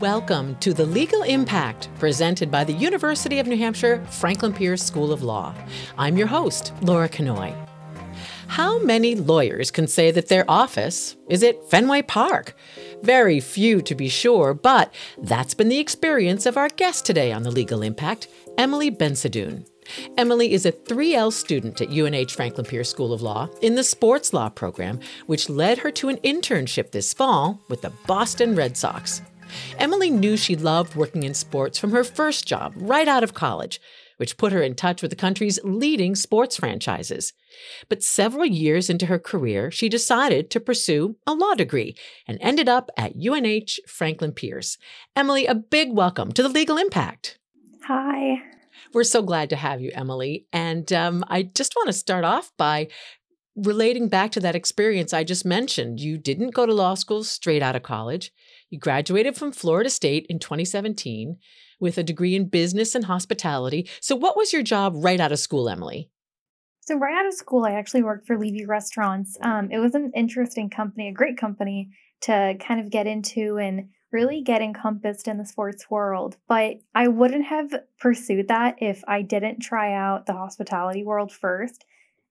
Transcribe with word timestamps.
Welcome 0.00 0.54
to 0.60 0.72
The 0.72 0.86
Legal 0.86 1.24
Impact, 1.24 1.88
presented 1.98 2.52
by 2.52 2.62
the 2.62 2.72
University 2.72 3.40
of 3.40 3.48
New 3.48 3.56
Hampshire 3.56 4.06
Franklin 4.12 4.52
Pierce 4.52 4.80
School 4.80 5.12
of 5.12 5.24
Law. 5.24 5.52
I'm 5.98 6.16
your 6.16 6.28
host, 6.28 6.72
Laura 6.82 7.10
Knoy. 7.18 7.52
How 8.46 8.78
many 8.78 9.16
lawyers 9.16 9.72
can 9.72 9.88
say 9.88 10.12
that 10.12 10.28
their 10.28 10.48
office 10.48 11.16
is 11.28 11.42
at 11.42 11.68
Fenway 11.68 12.02
Park? 12.02 12.54
Very 13.02 13.40
few, 13.40 13.82
to 13.82 13.96
be 13.96 14.08
sure, 14.08 14.54
but 14.54 14.94
that's 15.20 15.54
been 15.54 15.68
the 15.68 15.80
experience 15.80 16.46
of 16.46 16.56
our 16.56 16.68
guest 16.68 17.04
today 17.04 17.32
on 17.32 17.42
The 17.42 17.50
Legal 17.50 17.82
Impact, 17.82 18.28
Emily 18.56 18.92
Bensadoun. 18.92 19.66
Emily 20.16 20.52
is 20.52 20.64
a 20.64 20.70
3L 20.70 21.32
student 21.32 21.80
at 21.80 21.90
UNH 21.90 22.30
Franklin 22.30 22.66
Pierce 22.66 22.88
School 22.88 23.12
of 23.12 23.20
Law 23.20 23.48
in 23.62 23.74
the 23.74 23.82
sports 23.82 24.32
law 24.32 24.48
program, 24.48 25.00
which 25.26 25.48
led 25.48 25.78
her 25.78 25.90
to 25.90 26.08
an 26.08 26.18
internship 26.18 26.92
this 26.92 27.12
fall 27.12 27.60
with 27.68 27.82
the 27.82 27.92
Boston 28.06 28.54
Red 28.54 28.76
Sox. 28.76 29.22
Emily 29.78 30.10
knew 30.10 30.36
she 30.36 30.56
loved 30.56 30.94
working 30.94 31.22
in 31.22 31.34
sports 31.34 31.78
from 31.78 31.92
her 31.92 32.04
first 32.04 32.46
job 32.46 32.72
right 32.76 33.08
out 33.08 33.22
of 33.22 33.34
college, 33.34 33.80
which 34.16 34.36
put 34.36 34.52
her 34.52 34.62
in 34.62 34.74
touch 34.74 35.00
with 35.00 35.10
the 35.10 35.16
country's 35.16 35.58
leading 35.64 36.14
sports 36.14 36.56
franchises. 36.56 37.32
But 37.88 38.02
several 38.02 38.44
years 38.44 38.90
into 38.90 39.06
her 39.06 39.18
career, 39.18 39.70
she 39.70 39.88
decided 39.88 40.50
to 40.50 40.60
pursue 40.60 41.16
a 41.26 41.34
law 41.34 41.54
degree 41.54 41.96
and 42.26 42.38
ended 42.40 42.68
up 42.68 42.90
at 42.96 43.14
UNH 43.16 43.80
Franklin 43.86 44.32
Pierce. 44.32 44.76
Emily, 45.16 45.46
a 45.46 45.54
big 45.54 45.92
welcome 45.92 46.32
to 46.32 46.42
the 46.42 46.48
Legal 46.48 46.76
Impact. 46.76 47.38
Hi. 47.86 48.42
We're 48.92 49.04
so 49.04 49.22
glad 49.22 49.50
to 49.50 49.56
have 49.56 49.80
you, 49.80 49.90
Emily. 49.94 50.46
And 50.52 50.92
um, 50.92 51.24
I 51.28 51.42
just 51.42 51.74
want 51.76 51.88
to 51.88 51.92
start 51.92 52.24
off 52.24 52.52
by 52.56 52.88
relating 53.58 54.08
back 54.08 54.30
to 54.32 54.40
that 54.40 54.54
experience 54.54 55.12
I 55.12 55.24
just 55.24 55.44
mentioned. 55.44 56.00
You 56.00 56.16
didn't 56.16 56.54
go 56.54 56.66
to 56.66 56.72
law 56.72 56.94
school 56.94 57.24
straight 57.24 57.62
out 57.62 57.76
of 57.76 57.82
college. 57.82 58.32
You 58.70 58.78
graduated 58.78 59.36
from 59.36 59.52
Florida 59.52 59.90
State 59.90 60.26
in 60.28 60.38
2017 60.38 61.36
with 61.80 61.98
a 61.98 62.02
degree 62.02 62.34
in 62.34 62.48
business 62.48 62.94
and 62.94 63.04
hospitality. 63.04 63.88
So, 64.00 64.16
what 64.16 64.36
was 64.36 64.52
your 64.52 64.62
job 64.62 64.94
right 64.96 65.20
out 65.20 65.32
of 65.32 65.38
school, 65.38 65.68
Emily? 65.68 66.10
So, 66.80 66.96
right 66.96 67.18
out 67.18 67.26
of 67.26 67.34
school, 67.34 67.64
I 67.64 67.72
actually 67.72 68.02
worked 68.02 68.26
for 68.26 68.38
Levy 68.38 68.64
Restaurants. 68.66 69.36
Um, 69.42 69.70
it 69.70 69.78
was 69.78 69.94
an 69.94 70.12
interesting 70.14 70.70
company, 70.70 71.08
a 71.08 71.12
great 71.12 71.36
company 71.36 71.90
to 72.22 72.56
kind 72.60 72.80
of 72.80 72.90
get 72.90 73.06
into 73.06 73.58
and 73.58 73.88
really 74.10 74.42
get 74.42 74.62
encompassed 74.62 75.28
in 75.28 75.36
the 75.36 75.46
sports 75.46 75.90
world. 75.90 76.36
But 76.48 76.76
I 76.94 77.08
wouldn't 77.08 77.44
have 77.44 77.72
pursued 78.00 78.48
that 78.48 78.76
if 78.80 79.02
I 79.06 79.22
didn't 79.22 79.60
try 79.60 79.92
out 79.92 80.26
the 80.26 80.32
hospitality 80.32 81.04
world 81.04 81.30
first 81.30 81.84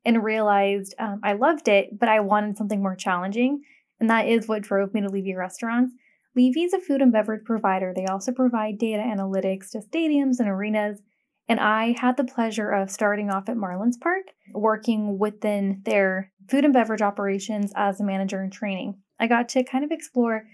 and 0.07 0.23
realized 0.23 0.95
um, 0.99 1.19
I 1.21 1.33
loved 1.33 1.67
it, 1.67 1.99
but 1.99 2.07
I 2.07 2.21
wanted 2.21 2.57
something 2.57 2.81
more 2.81 2.95
challenging. 2.95 3.61
And 3.99 4.09
that 4.09 4.25
is 4.25 4.47
what 4.47 4.61
drove 4.61 4.93
me 4.93 5.01
to 5.01 5.09
Levy 5.09 5.35
Restaurants. 5.35 5.93
Levy 6.33 6.63
is 6.63 6.73
a 6.73 6.79
food 6.79 7.01
and 7.01 7.11
beverage 7.11 7.43
provider. 7.43 7.91
They 7.93 8.05
also 8.05 8.31
provide 8.31 8.77
data 8.77 9.03
analytics 9.03 9.71
to 9.71 9.79
stadiums 9.79 10.39
and 10.39 10.47
arenas. 10.47 11.01
And 11.49 11.59
I 11.59 11.93
had 11.99 12.15
the 12.15 12.23
pleasure 12.23 12.71
of 12.71 12.89
starting 12.89 13.29
off 13.29 13.49
at 13.49 13.57
Marlins 13.57 13.99
Park, 13.99 14.27
working 14.53 15.19
within 15.19 15.81
their 15.83 16.31
food 16.49 16.63
and 16.63 16.73
beverage 16.73 17.01
operations 17.01 17.73
as 17.75 17.99
a 17.99 18.05
manager 18.05 18.41
in 18.41 18.49
training. 18.49 18.99
I 19.19 19.27
got 19.27 19.49
to 19.49 19.63
kind 19.63 19.83
of 19.83 19.91
explore 19.91 20.45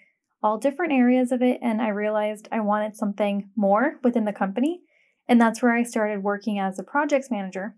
all 0.41 0.57
different 0.57 0.93
areas 0.93 1.31
of 1.31 1.43
it, 1.43 1.59
and 1.61 1.79
I 1.79 1.89
realized 1.89 2.47
I 2.51 2.61
wanted 2.61 2.95
something 2.95 3.51
more 3.55 3.99
within 4.03 4.25
the 4.25 4.33
company. 4.33 4.81
And 5.27 5.39
that's 5.39 5.61
where 5.61 5.73
I 5.73 5.83
started 5.83 6.23
working 6.23 6.57
as 6.57 6.79
a 6.79 6.83
projects 6.83 7.29
manager. 7.29 7.75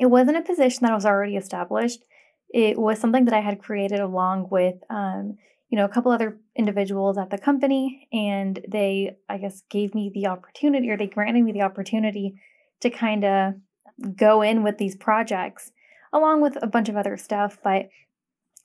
It 0.00 0.06
wasn't 0.06 0.38
a 0.38 0.42
position 0.42 0.80
that 0.82 0.94
was 0.94 1.06
already 1.06 1.36
established. 1.36 2.04
It 2.50 2.78
was 2.78 2.98
something 2.98 3.24
that 3.26 3.34
I 3.34 3.40
had 3.40 3.58
created 3.58 4.00
along 4.00 4.48
with, 4.50 4.76
um, 4.88 5.36
you 5.68 5.76
know, 5.76 5.84
a 5.84 5.88
couple 5.88 6.12
other 6.12 6.38
individuals 6.56 7.18
at 7.18 7.30
the 7.30 7.38
company, 7.38 8.08
and 8.12 8.58
they, 8.66 9.16
I 9.28 9.38
guess, 9.38 9.62
gave 9.68 9.94
me 9.94 10.10
the 10.12 10.28
opportunity, 10.28 10.88
or 10.90 10.96
they 10.96 11.06
granted 11.06 11.44
me 11.44 11.52
the 11.52 11.62
opportunity 11.62 12.40
to 12.80 12.90
kind 12.90 13.24
of 13.24 13.54
go 14.16 14.42
in 14.42 14.62
with 14.62 14.78
these 14.78 14.96
projects, 14.96 15.72
along 16.12 16.40
with 16.40 16.56
a 16.62 16.66
bunch 16.66 16.88
of 16.88 16.96
other 16.96 17.16
stuff. 17.16 17.58
But 17.62 17.88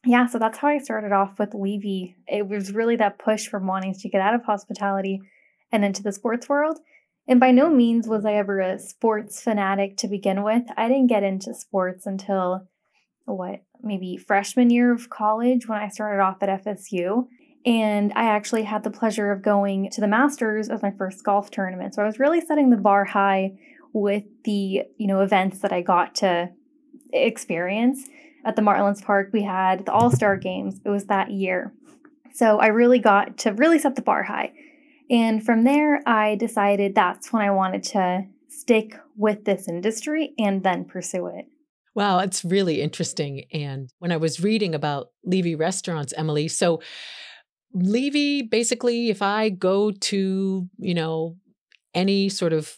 yeah, 0.06 0.28
so 0.28 0.38
that's 0.40 0.58
how 0.60 0.68
I 0.68 0.78
started 0.78 1.12
off 1.12 1.40
with 1.40 1.54
Levy. 1.54 2.16
It 2.28 2.48
was 2.48 2.74
really 2.74 2.96
that 2.98 3.20
push 3.20 3.48
from 3.48 3.68
wanting 3.68 3.96
to 3.96 4.10
get 4.10 4.22
out 4.22 4.36
of 4.36 4.44
hospitality 4.44 5.22
and 5.72 5.84
into 5.84 6.04
the 6.04 6.12
sports 6.12 6.48
world. 6.48 6.80
And 7.28 7.40
by 7.40 7.52
no 7.52 7.70
means 7.70 8.08
was 8.08 8.26
I 8.26 8.34
ever 8.34 8.60
a 8.60 8.80
sports 8.80 9.42
fanatic 9.42 9.98
to 9.98 10.08
begin 10.08 10.44
with. 10.44 10.64
I 10.76 10.88
didn't 10.88 11.08
get 11.08 11.24
into 11.24 11.54
sports 11.54 12.06
until 12.06 12.68
what, 13.26 13.62
maybe 13.82 14.18
freshman 14.18 14.70
year 14.70 14.92
of 14.92 15.10
college 15.10 15.68
when 15.68 15.80
I 15.80 15.88
started 15.88 16.22
off 16.22 16.44
at 16.44 16.64
FSU. 16.64 17.28
And 17.66 18.12
I 18.14 18.26
actually 18.26 18.64
had 18.64 18.84
the 18.84 18.92
pleasure 18.92 19.32
of 19.32 19.42
going 19.42 19.90
to 19.92 20.02
the 20.02 20.08
Masters 20.08 20.70
as 20.70 20.82
my 20.82 20.92
first 20.92 21.24
golf 21.24 21.50
tournament. 21.50 21.96
So 21.96 22.04
I 22.04 22.06
was 22.06 22.20
really 22.20 22.42
setting 22.42 22.70
the 22.70 22.78
bar 22.78 23.06
high 23.06 23.54
with 23.94 24.24
the, 24.44 24.84
you 24.98 25.08
know, 25.08 25.22
events 25.22 25.60
that 25.60 25.72
I 25.72 25.82
got 25.82 26.16
to 26.16 26.50
experience 27.14 28.10
at 28.46 28.56
the 28.56 28.62
Marlins 28.62 29.04
Park, 29.04 29.30
we 29.32 29.44
had 29.44 29.86
the 29.86 29.92
All 29.92 30.12
Star 30.12 30.38
games. 30.38 30.80
It 30.84 30.90
was 30.90 31.06
that 31.06 31.32
year. 31.32 31.74
So 32.34 32.60
I 32.60 32.68
really 32.68 33.00
got 33.00 33.38
to 33.40 33.52
really 33.54 33.80
set 33.80 33.96
the 33.96 34.02
bar 34.02 34.24
high. 34.24 34.52
And 35.10 35.46
from 35.46 35.64
there, 35.64 36.02
I 36.08 36.36
decided 36.36 36.96
that's 36.96 37.32
when 37.32 37.42
I 37.42 37.52
wanted 37.52 37.84
to 37.84 38.26
stick 38.50 38.96
with 39.18 39.46
this 39.46 39.68
industry 39.68 40.34
and 40.38 40.64
then 40.64 40.86
pursue 40.86 41.28
it. 41.28 41.46
Wow, 41.96 42.20
it's 42.20 42.44
really 42.44 42.82
interesting. 42.82 43.44
And 43.54 43.90
when 44.00 44.12
I 44.12 44.18
was 44.18 44.42
reading 44.42 44.74
about 44.74 45.10
Levy 45.24 45.56
restaurants, 45.56 46.14
Emily, 46.18 46.48
so 46.48 46.82
Levy 47.74 48.42
basically, 48.42 49.10
if 49.10 49.22
I 49.22 49.50
go 49.50 49.92
to, 49.92 50.70
you 50.78 50.94
know, 50.94 51.38
any 51.94 52.30
sort 52.30 52.54
of 52.54 52.76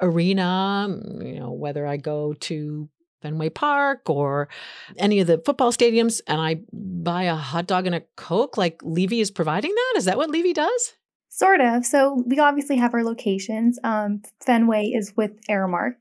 arena, 0.00 0.86
mm, 0.88 1.26
you 1.34 1.40
know, 1.40 1.52
whether 1.52 1.86
I 1.86 1.96
go 1.96 2.34
to 2.34 2.88
Fenway 3.22 3.48
Park 3.50 4.08
or 4.08 4.48
any 4.96 5.20
of 5.20 5.26
the 5.26 5.42
football 5.44 5.72
stadiums 5.72 6.20
and 6.26 6.40
I 6.40 6.60
buy 6.72 7.24
a 7.24 7.34
hot 7.34 7.66
dog 7.66 7.86
and 7.86 7.94
a 7.94 8.02
Coke, 8.16 8.56
like 8.56 8.80
Levy 8.82 9.20
is 9.20 9.30
providing 9.30 9.74
that? 9.74 9.94
Is 9.96 10.04
that 10.04 10.18
what 10.18 10.30
Levy 10.30 10.52
does? 10.52 10.94
Sort 11.38 11.60
of. 11.60 11.86
So 11.86 12.24
we 12.26 12.40
obviously 12.40 12.78
have 12.78 12.94
our 12.94 13.04
locations. 13.04 13.78
Um, 13.84 14.22
Fenway 14.44 14.86
is 14.86 15.12
with 15.16 15.40
Aramark. 15.48 15.92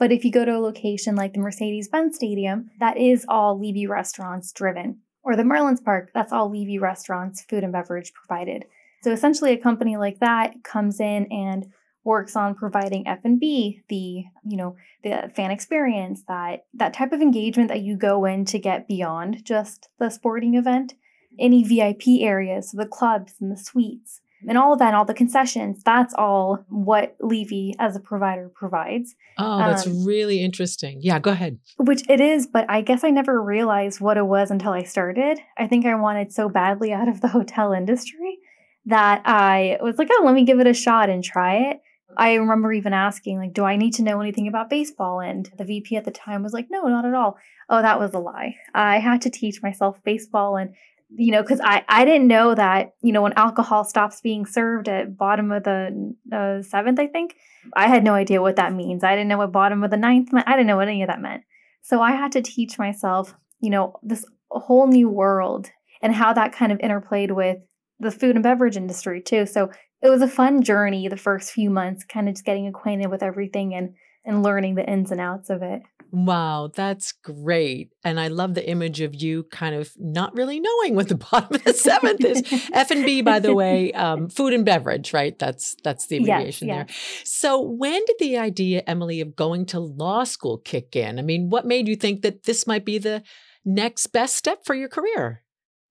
But 0.00 0.10
if 0.10 0.24
you 0.24 0.32
go 0.32 0.44
to 0.44 0.56
a 0.56 0.58
location 0.58 1.14
like 1.14 1.32
the 1.32 1.38
Mercedes 1.38 1.86
Benz 1.86 2.16
Stadium, 2.16 2.70
that 2.80 2.96
is 2.96 3.24
all 3.28 3.56
Levy 3.56 3.86
restaurants 3.86 4.50
driven. 4.50 4.98
Or 5.22 5.36
the 5.36 5.44
Marlins 5.44 5.84
Park, 5.84 6.10
that's 6.12 6.32
all 6.32 6.50
Levy 6.50 6.80
restaurants, 6.80 7.42
food 7.42 7.62
and 7.62 7.72
beverage 7.72 8.12
provided. 8.12 8.64
So 9.02 9.12
essentially, 9.12 9.52
a 9.52 9.58
company 9.58 9.96
like 9.96 10.18
that 10.18 10.64
comes 10.64 10.98
in 10.98 11.30
and 11.30 11.68
works 12.02 12.34
on 12.34 12.56
providing 12.56 13.06
F&B, 13.06 13.82
the, 13.88 14.24
you 14.44 14.56
know, 14.56 14.74
the 15.04 15.30
fan 15.36 15.52
experience, 15.52 16.24
that 16.26 16.64
that 16.74 16.94
type 16.94 17.12
of 17.12 17.22
engagement 17.22 17.68
that 17.68 17.82
you 17.82 17.96
go 17.96 18.24
in 18.24 18.44
to 18.46 18.58
get 18.58 18.88
beyond 18.88 19.44
just 19.44 19.88
the 20.00 20.10
sporting 20.10 20.56
event. 20.56 20.94
Any 21.38 21.62
VIP 21.62 22.22
areas, 22.22 22.72
so 22.72 22.78
the 22.78 22.86
clubs 22.86 23.34
and 23.40 23.52
the 23.52 23.56
suites, 23.56 24.20
and 24.48 24.56
all 24.56 24.72
of 24.72 24.78
that, 24.78 24.88
and 24.88 24.96
all 24.96 25.04
the 25.04 25.14
concessions, 25.14 25.82
that's 25.82 26.14
all 26.14 26.64
what 26.68 27.16
Levy 27.20 27.74
as 27.78 27.96
a 27.96 28.00
provider 28.00 28.50
provides. 28.54 29.14
Oh, 29.38 29.58
that's 29.58 29.86
um, 29.86 30.04
really 30.04 30.42
interesting. 30.42 31.00
Yeah, 31.02 31.18
go 31.18 31.30
ahead. 31.30 31.58
Which 31.78 32.02
it 32.08 32.20
is, 32.20 32.46
but 32.46 32.64
I 32.68 32.80
guess 32.82 33.04
I 33.04 33.10
never 33.10 33.42
realized 33.42 34.00
what 34.00 34.16
it 34.16 34.26
was 34.26 34.50
until 34.50 34.72
I 34.72 34.82
started. 34.82 35.38
I 35.58 35.66
think 35.66 35.86
I 35.86 35.94
wanted 35.94 36.32
so 36.32 36.48
badly 36.48 36.92
out 36.92 37.08
of 37.08 37.20
the 37.20 37.28
hotel 37.28 37.72
industry 37.72 38.38
that 38.86 39.22
I 39.24 39.78
was 39.80 39.98
like, 39.98 40.08
oh, 40.10 40.22
let 40.24 40.34
me 40.34 40.44
give 40.44 40.60
it 40.60 40.66
a 40.66 40.74
shot 40.74 41.10
and 41.10 41.22
try 41.22 41.70
it. 41.70 41.80
I 42.16 42.34
remember 42.34 42.72
even 42.72 42.92
asking, 42.92 43.38
like, 43.38 43.52
do 43.52 43.64
I 43.64 43.76
need 43.76 43.94
to 43.94 44.02
know 44.02 44.20
anything 44.20 44.48
about 44.48 44.70
baseball? 44.70 45.20
And 45.20 45.50
the 45.56 45.64
VP 45.64 45.96
at 45.96 46.04
the 46.04 46.10
time 46.10 46.42
was 46.42 46.52
like, 46.52 46.66
no, 46.70 46.82
not 46.88 47.04
at 47.04 47.14
all. 47.14 47.38
Oh, 47.68 47.82
that 47.82 48.00
was 48.00 48.12
a 48.14 48.18
lie. 48.18 48.56
I 48.74 48.98
had 48.98 49.22
to 49.22 49.30
teach 49.30 49.62
myself 49.62 50.02
baseball 50.02 50.56
and 50.56 50.74
you 51.12 51.32
know, 51.32 51.42
because 51.42 51.60
I, 51.60 51.84
I 51.88 52.04
didn't 52.04 52.28
know 52.28 52.54
that, 52.54 52.94
you 53.02 53.12
know, 53.12 53.22
when 53.22 53.32
alcohol 53.34 53.84
stops 53.84 54.20
being 54.20 54.46
served 54.46 54.88
at 54.88 55.16
bottom 55.16 55.50
of 55.50 55.64
the 55.64 56.14
uh, 56.32 56.62
seventh, 56.62 57.00
I 57.00 57.08
think, 57.08 57.34
I 57.74 57.88
had 57.88 58.04
no 58.04 58.14
idea 58.14 58.40
what 58.40 58.56
that 58.56 58.72
means. 58.72 59.04
I 59.04 59.14
didn't 59.14 59.28
know 59.28 59.38
what 59.38 59.52
bottom 59.52 59.82
of 59.82 59.90
the 59.90 59.96
ninth 59.96 60.32
meant. 60.32 60.48
I 60.48 60.52
didn't 60.52 60.68
know 60.68 60.76
what 60.76 60.88
any 60.88 61.02
of 61.02 61.08
that 61.08 61.20
meant. 61.20 61.42
So 61.82 62.00
I 62.00 62.12
had 62.12 62.32
to 62.32 62.42
teach 62.42 62.78
myself, 62.78 63.34
you 63.60 63.70
know, 63.70 63.94
this 64.02 64.24
whole 64.50 64.86
new 64.86 65.08
world 65.08 65.70
and 66.02 66.14
how 66.14 66.32
that 66.32 66.52
kind 66.52 66.72
of 66.72 66.78
interplayed 66.78 67.32
with 67.32 67.58
the 67.98 68.10
food 68.10 68.36
and 68.36 68.42
beverage 68.42 68.76
industry 68.76 69.20
too. 69.20 69.46
So 69.46 69.70
it 70.02 70.08
was 70.08 70.22
a 70.22 70.28
fun 70.28 70.62
journey 70.62 71.08
the 71.08 71.16
first 71.16 71.52
few 71.52 71.70
months, 71.70 72.04
kind 72.04 72.28
of 72.28 72.34
just 72.34 72.44
getting 72.44 72.66
acquainted 72.66 73.08
with 73.08 73.22
everything 73.22 73.74
and 73.74 73.94
and 74.24 74.42
learning 74.42 74.74
the 74.74 74.88
ins 74.88 75.10
and 75.10 75.20
outs 75.20 75.48
of 75.48 75.62
it. 75.62 75.82
Wow, 76.12 76.70
that's 76.74 77.12
great. 77.12 77.92
And 78.04 78.18
I 78.18 78.28
love 78.28 78.54
the 78.54 78.68
image 78.68 79.00
of 79.00 79.14
you 79.14 79.44
kind 79.44 79.74
of 79.74 79.92
not 79.96 80.34
really 80.34 80.60
knowing 80.60 80.94
what 80.94 81.08
the 81.08 81.14
bottom 81.32 81.54
of 81.54 81.64
the 81.64 81.72
seventh 81.72 82.24
is. 82.24 82.42
F 82.72 82.90
and 82.90 83.04
B, 83.04 83.22
by 83.22 83.38
the 83.38 83.54
way, 83.54 83.92
um, 83.92 84.28
food 84.28 84.52
and 84.52 84.64
beverage, 84.64 85.12
right? 85.12 85.38
That's 85.38 85.76
that's 85.84 86.06
the 86.06 86.18
abbreviation 86.18 86.68
there. 86.68 86.86
So 87.24 87.60
when 87.60 88.04
did 88.04 88.16
the 88.18 88.38
idea, 88.38 88.82
Emily, 88.86 89.20
of 89.20 89.36
going 89.36 89.66
to 89.66 89.80
law 89.80 90.24
school 90.24 90.58
kick 90.58 90.96
in? 90.96 91.18
I 91.18 91.22
mean, 91.22 91.50
what 91.50 91.66
made 91.66 91.86
you 91.86 91.96
think 91.96 92.22
that 92.22 92.44
this 92.44 92.66
might 92.66 92.84
be 92.84 92.98
the 92.98 93.22
next 93.64 94.08
best 94.08 94.36
step 94.36 94.64
for 94.64 94.74
your 94.74 94.88
career? 94.88 95.42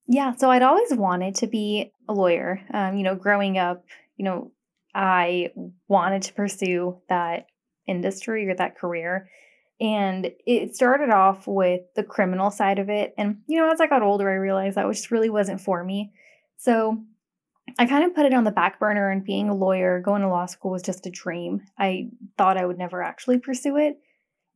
Yeah, 0.07 0.35
so 0.35 0.49
I'd 0.49 0.63
always 0.63 0.93
wanted 0.93 1.35
to 1.35 1.47
be 1.47 1.91
a 2.07 2.13
lawyer. 2.13 2.61
Um, 2.73 2.97
you 2.97 3.03
know, 3.03 3.15
growing 3.15 3.57
up, 3.57 3.85
you 4.17 4.25
know, 4.25 4.51
I 4.93 5.51
wanted 5.87 6.23
to 6.23 6.33
pursue 6.33 6.97
that 7.09 7.45
industry 7.87 8.49
or 8.49 8.55
that 8.55 8.77
career. 8.77 9.29
And 9.81 10.31
it 10.45 10.75
started 10.75 11.09
off 11.09 11.47
with 11.47 11.81
the 11.95 12.03
criminal 12.03 12.51
side 12.51 12.79
of 12.79 12.89
it. 12.89 13.13
And, 13.17 13.37
you 13.47 13.59
know, 13.59 13.71
as 13.71 13.79
I 13.79 13.87
got 13.87 14.03
older, 14.03 14.29
I 14.29 14.33
realized 14.33 14.75
that 14.75 14.85
just 14.91 15.11
really 15.11 15.29
wasn't 15.29 15.61
for 15.61 15.83
me. 15.83 16.11
So 16.57 17.01
I 17.77 17.85
kind 17.85 18.03
of 18.03 18.15
put 18.15 18.25
it 18.25 18.33
on 18.33 18.43
the 18.43 18.51
back 18.51 18.79
burner, 18.79 19.09
and 19.09 19.23
being 19.23 19.47
a 19.47 19.55
lawyer, 19.55 20.01
going 20.01 20.21
to 20.21 20.27
law 20.27 20.47
school 20.47 20.71
was 20.71 20.81
just 20.81 21.05
a 21.05 21.11
dream. 21.11 21.61
I 21.77 22.09
thought 22.37 22.57
I 22.57 22.65
would 22.65 22.77
never 22.77 23.01
actually 23.01 23.37
pursue 23.37 23.77
it. 23.77 23.99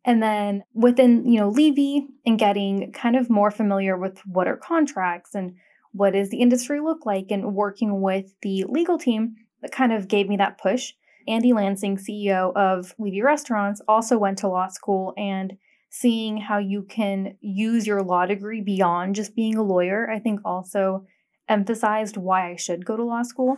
And 0.04 0.22
then 0.22 0.64
within, 0.74 1.26
you 1.26 1.40
know, 1.40 1.50
Levy 1.50 2.08
and 2.26 2.38
getting 2.38 2.92
kind 2.92 3.16
of 3.16 3.30
more 3.30 3.52
familiar 3.52 3.98
with 3.98 4.20
what 4.26 4.48
are 4.48 4.58
contracts 4.58 5.36
and 5.36 5.56
what 5.94 6.12
does 6.14 6.30
the 6.30 6.42
industry 6.42 6.82
look 6.82 7.06
like 7.06 7.28
and 7.30 7.54
working 7.54 8.02
with 8.02 8.34
the 8.42 8.66
legal 8.68 8.98
team 8.98 9.36
that 9.62 9.72
kind 9.72 9.94
of 9.94 10.10
gave 10.10 10.28
me 10.28 10.36
that 10.38 10.58
push. 10.58 10.94
Andy 11.28 11.54
Lansing, 11.54 11.98
CEO 11.98 12.56
of 12.56 12.94
Levy 12.98 13.22
Restaurants, 13.22 13.82
also 13.88 14.18
went 14.18 14.38
to 14.40 14.48
law 14.48 14.68
school 14.68 15.14
and 15.18 15.58
seeing 15.90 16.38
how 16.38 16.58
you 16.58 16.84
can 16.84 17.38
use 17.40 17.86
your 17.86 18.02
law 18.02 18.26
degree 18.26 18.62
beyond 18.62 19.16
just 19.16 19.36
being 19.36 19.56
a 19.56 19.64
lawyer, 19.64 20.10
I 20.10 20.20
think 20.20 20.40
also 20.44 21.06
emphasized 21.48 22.18
why 22.18 22.52
I 22.52 22.56
should 22.56 22.86
go 22.86 22.98
to 22.98 23.04
law 23.04 23.22
school. 23.22 23.58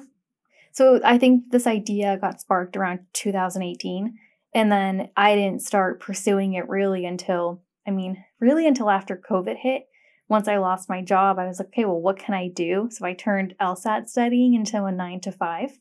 So 0.74 1.00
I 1.06 1.18
think 1.18 1.52
this 1.52 1.66
idea 1.66 2.18
got 2.18 2.42
sparked 2.42 2.76
around 2.76 3.00
2018. 3.14 4.18
And 4.54 4.72
then 4.72 5.10
I 5.16 5.36
didn't 5.36 5.62
start 5.62 6.02
pursuing 6.02 6.54
it 6.54 6.68
really 6.68 7.06
until, 7.06 7.62
I 7.88 7.92
mean, 7.92 8.24
really 8.42 8.68
until 8.68 8.90
after 8.90 9.22
COVID 9.30 9.56
hit. 9.58 9.84
Once 10.28 10.48
I 10.48 10.58
lost 10.58 10.90
my 10.90 11.02
job, 11.02 11.40
I 11.40 11.46
was 11.46 11.60
like, 11.60 11.70
okay, 11.70 11.86
well, 11.86 12.02
what 12.02 12.18
can 12.18 12.34
I 12.34 12.50
do? 12.50 12.90
So 12.92 13.06
I 13.06 13.14
turned 13.14 13.56
LSAT 13.62 14.10
studying 14.10 14.54
into 14.56 14.84
a 14.84 14.92
nine 14.92 15.22
to 15.22 15.32
five. 15.32 15.80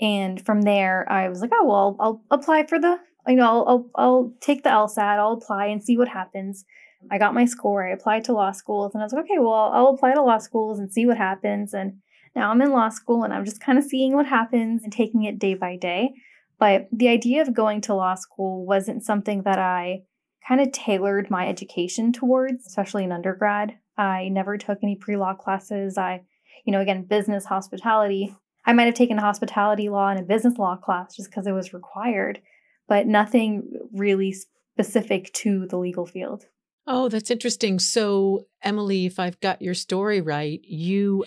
And 0.00 0.44
from 0.44 0.62
there, 0.62 1.10
I 1.10 1.28
was 1.28 1.40
like, 1.40 1.50
oh, 1.54 1.64
well, 1.64 1.96
I'll, 1.98 2.22
apply 2.30 2.66
for 2.66 2.78
the, 2.78 2.98
you 3.26 3.36
know, 3.36 3.44
I'll, 3.44 3.64
I'll, 3.66 3.90
I'll 3.94 4.32
take 4.40 4.62
the 4.62 4.70
LSAT, 4.70 5.18
I'll 5.18 5.32
apply 5.32 5.66
and 5.66 5.82
see 5.82 5.96
what 5.96 6.08
happens. 6.08 6.64
I 7.10 7.18
got 7.18 7.34
my 7.34 7.44
score, 7.44 7.86
I 7.86 7.92
applied 7.92 8.24
to 8.24 8.32
law 8.32 8.52
schools, 8.52 8.92
and 8.92 9.02
I 9.02 9.06
was 9.06 9.12
like, 9.12 9.24
okay, 9.24 9.38
well, 9.38 9.70
I'll 9.72 9.88
apply 9.88 10.14
to 10.14 10.22
law 10.22 10.38
schools 10.38 10.78
and 10.78 10.92
see 10.92 11.06
what 11.06 11.16
happens. 11.16 11.72
And 11.72 11.98
now 12.34 12.50
I'm 12.50 12.60
in 12.60 12.70
law 12.70 12.90
school 12.90 13.24
and 13.24 13.32
I'm 13.32 13.46
just 13.46 13.62
kind 13.62 13.78
of 13.78 13.84
seeing 13.84 14.14
what 14.14 14.26
happens 14.26 14.82
and 14.84 14.92
taking 14.92 15.24
it 15.24 15.38
day 15.38 15.54
by 15.54 15.76
day. 15.76 16.14
But 16.58 16.88
the 16.92 17.08
idea 17.08 17.42
of 17.42 17.54
going 17.54 17.80
to 17.82 17.94
law 17.94 18.14
school 18.14 18.66
wasn't 18.66 19.04
something 19.04 19.42
that 19.42 19.58
I 19.58 20.02
kind 20.46 20.60
of 20.60 20.72
tailored 20.72 21.30
my 21.30 21.48
education 21.48 22.12
towards, 22.12 22.66
especially 22.66 23.04
in 23.04 23.12
undergrad. 23.12 23.78
I 23.96 24.28
never 24.28 24.58
took 24.58 24.78
any 24.82 24.96
pre 24.96 25.16
law 25.16 25.34
classes. 25.34 25.96
I, 25.96 26.22
you 26.64 26.72
know, 26.72 26.80
again, 26.80 27.04
business, 27.04 27.46
hospitality, 27.46 28.34
I 28.66 28.72
might 28.72 28.84
have 28.84 28.94
taken 28.94 29.18
a 29.18 29.22
hospitality 29.22 29.88
law 29.88 30.08
and 30.08 30.18
a 30.18 30.24
business 30.24 30.58
law 30.58 30.76
class 30.76 31.14
just 31.14 31.30
because 31.30 31.46
it 31.46 31.52
was 31.52 31.72
required, 31.72 32.40
but 32.88 33.06
nothing 33.06 33.70
really 33.92 34.34
specific 34.74 35.32
to 35.34 35.66
the 35.66 35.78
legal 35.78 36.04
field. 36.04 36.44
Oh, 36.88 37.08
that's 37.08 37.30
interesting. 37.30 37.78
So, 37.78 38.46
Emily, 38.62 39.06
if 39.06 39.18
I've 39.18 39.40
got 39.40 39.62
your 39.62 39.74
story 39.74 40.20
right, 40.20 40.60
you, 40.62 41.24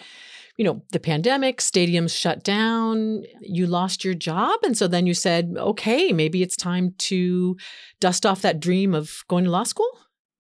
you 0.56 0.64
know, 0.64 0.84
the 0.92 1.00
pandemic, 1.00 1.58
stadiums 1.58 2.18
shut 2.18 2.44
down, 2.44 3.24
you 3.42 3.68
lost 3.68 4.06
your 4.06 4.14
job. 4.14 4.60
And 4.64 4.78
so 4.78 4.88
then 4.88 5.06
you 5.06 5.14
said, 5.14 5.56
okay, 5.58 6.14
maybe 6.14 6.44
it's 6.44 6.56
time 6.56 6.94
to 7.00 7.58
dust 8.00 8.26
off 8.26 8.42
that 8.42 8.60
dream 8.60 8.94
of 8.94 9.24
going 9.28 9.44
to 9.46 9.52
law 9.52 9.64
school? 9.64 9.90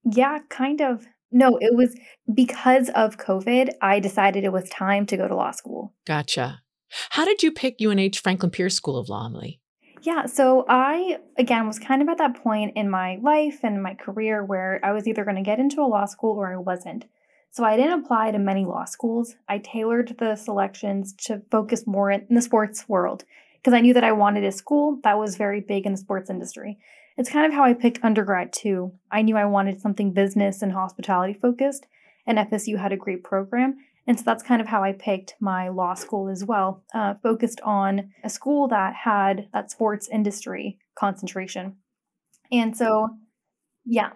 Yeah, 0.06 0.40
kind 0.50 0.81
of. 0.81 1.06
No, 1.31 1.57
it 1.57 1.75
was 1.75 1.96
because 2.34 2.90
of 2.90 3.18
COVID, 3.18 3.72
I 3.81 4.00
decided 4.00 4.44
it 4.44 4.54
was 4.54 4.69
time 4.69 5.06
to 5.07 5.18
go 5.18 5.28
to 5.28 5.36
law 5.36 5.51
school. 5.51 5.94
Gotcha. 6.07 6.62
How 7.12 7.25
did 7.25 7.44
you 7.44 7.51
pick 7.51 7.77
UNH 7.81 8.18
Franklin 8.21 8.51
Pierce 8.51 8.75
School 8.75 8.97
of 8.97 9.09
Law, 9.09 9.25
Emily? 9.25 9.59
Yeah, 10.01 10.27
so 10.27 10.65
I, 10.69 11.19
again, 11.38 11.68
was 11.68 11.77
kind 11.77 12.01
of 12.01 12.07
at 12.07 12.18
that 12.19 12.41
point 12.41 12.74
in 12.75 12.89
my 12.89 13.19
life 13.21 13.59
and 13.63 13.83
my 13.83 13.95
career 13.95 14.44
where 14.44 14.80
I 14.83 14.94
was 14.94 15.07
either 15.07 15.25
going 15.25 15.36
to 15.36 15.41
get 15.41 15.59
into 15.59 15.81
a 15.81 15.88
law 15.88 16.06
school 16.06 16.38
or 16.38 16.53
I 16.53 16.57
wasn't. 16.57 17.06
So 17.51 17.63
I 17.63 17.75
didn't 17.75 18.03
apply 18.03 18.31
to 18.31 18.39
many 18.39 18.63
law 18.63 18.86
schools. 18.86 19.36
I 19.47 19.57
tailored 19.57 20.15
the 20.18 20.36
selections 20.36 21.13
to 21.25 21.41
focus 21.51 21.86
more 21.86 22.12
in 22.12 22.25
the 22.30 22.41
sports 22.41 22.88
world 22.88 23.25
because 23.56 23.74
I 23.74 23.81
knew 23.81 23.94
that 23.94 24.03
I 24.03 24.12
wanted 24.12 24.45
a 24.45 24.51
school 24.51 25.00
that 25.03 25.18
was 25.18 25.36
very 25.36 25.59
big 25.59 25.86
in 25.86 25.94
the 25.94 25.97
sports 25.97 26.30
industry. 26.30 26.77
It's 27.18 27.30
kind 27.30 27.45
of 27.45 27.51
how 27.51 27.63
I 27.63 27.74
picked 27.74 28.03
undergrad 28.03 28.53
too. 28.53 28.94
I 29.12 29.21
knew 29.21 29.36
I 29.36 29.45
wanted 29.45 29.81
something 29.81 30.13
business 30.13 30.62
and 30.62 30.71
hospitality 30.71 31.33
focused, 31.33 31.86
and 32.25 32.38
FSU 32.38 32.77
had 32.77 32.94
a 32.94 32.97
great 32.97 33.24
program. 33.24 33.77
And 34.10 34.18
so 34.18 34.24
that's 34.26 34.42
kind 34.42 34.60
of 34.60 34.68
how 34.68 34.84
I 34.84 34.94
picked 34.94 35.36
my 35.40 35.70
law 35.70 35.94
school 35.94 36.30
as 36.30 36.44
well, 36.44 36.84
uh, 36.96 37.14
focused 37.22 37.62
on 37.62 38.10
a 38.24 38.30
school 38.30 38.68
that 38.70 38.96
had 38.96 39.48
that 39.54 39.70
sports 39.70 40.10
industry 40.10 40.80
concentration. 40.96 41.76
And 42.52 42.76
so, 42.76 43.10
yeah, 43.86 44.14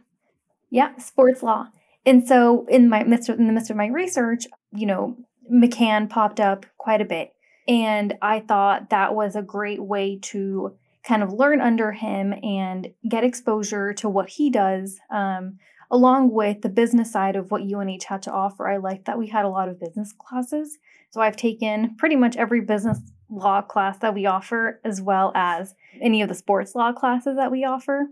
yeah, 0.71 0.97
sports 0.97 1.43
law. 1.43 1.67
And 2.07 2.27
so 2.27 2.65
in 2.69 2.89
my 2.89 3.01
in 3.01 3.11
the 3.11 3.53
midst 3.53 3.69
of 3.69 3.77
my 3.77 3.85
research, 3.85 4.47
you 4.71 4.87
know, 4.87 5.15
McCann 5.53 6.09
popped 6.09 6.39
up 6.39 6.65
quite 6.79 7.01
a 7.01 7.05
bit. 7.05 7.31
And 7.67 8.15
I 8.19 8.39
thought 8.39 8.89
that 8.89 9.13
was 9.13 9.35
a 9.35 9.43
great 9.43 9.83
way 9.83 10.17
to 10.23 10.75
kind 11.03 11.21
of 11.21 11.33
learn 11.33 11.61
under 11.61 11.91
him 11.91 12.33
and 12.41 12.87
get 13.07 13.23
exposure 13.23 13.93
to 13.93 14.09
what 14.09 14.29
he 14.29 14.49
does, 14.49 14.97
um, 15.11 15.59
along 15.93 16.31
with 16.31 16.63
the 16.63 16.69
business 16.69 17.11
side 17.11 17.35
of 17.35 17.51
what 17.51 17.61
UNH 17.61 18.03
had 18.07 18.23
to 18.23 18.31
offer. 18.31 18.67
I 18.67 18.77
liked 18.77 19.05
that 19.05 19.19
we 19.19 19.27
had 19.27 19.45
a 19.45 19.49
lot 19.49 19.69
of 19.69 19.79
business 19.79 20.11
classes. 20.11 20.79
So 21.11 21.21
I've 21.21 21.37
taken 21.37 21.95
pretty 21.97 22.15
much 22.15 22.35
every 22.35 22.61
business 22.61 22.99
law 23.29 23.61
class 23.61 23.99
that 23.99 24.15
we 24.15 24.25
offer, 24.25 24.81
as 24.83 24.99
well 24.99 25.31
as 25.35 25.75
any 26.01 26.23
of 26.23 26.29
the 26.29 26.35
sports 26.35 26.73
law 26.73 26.93
classes 26.93 27.35
that 27.35 27.51
we 27.51 27.63
offer. 27.63 28.07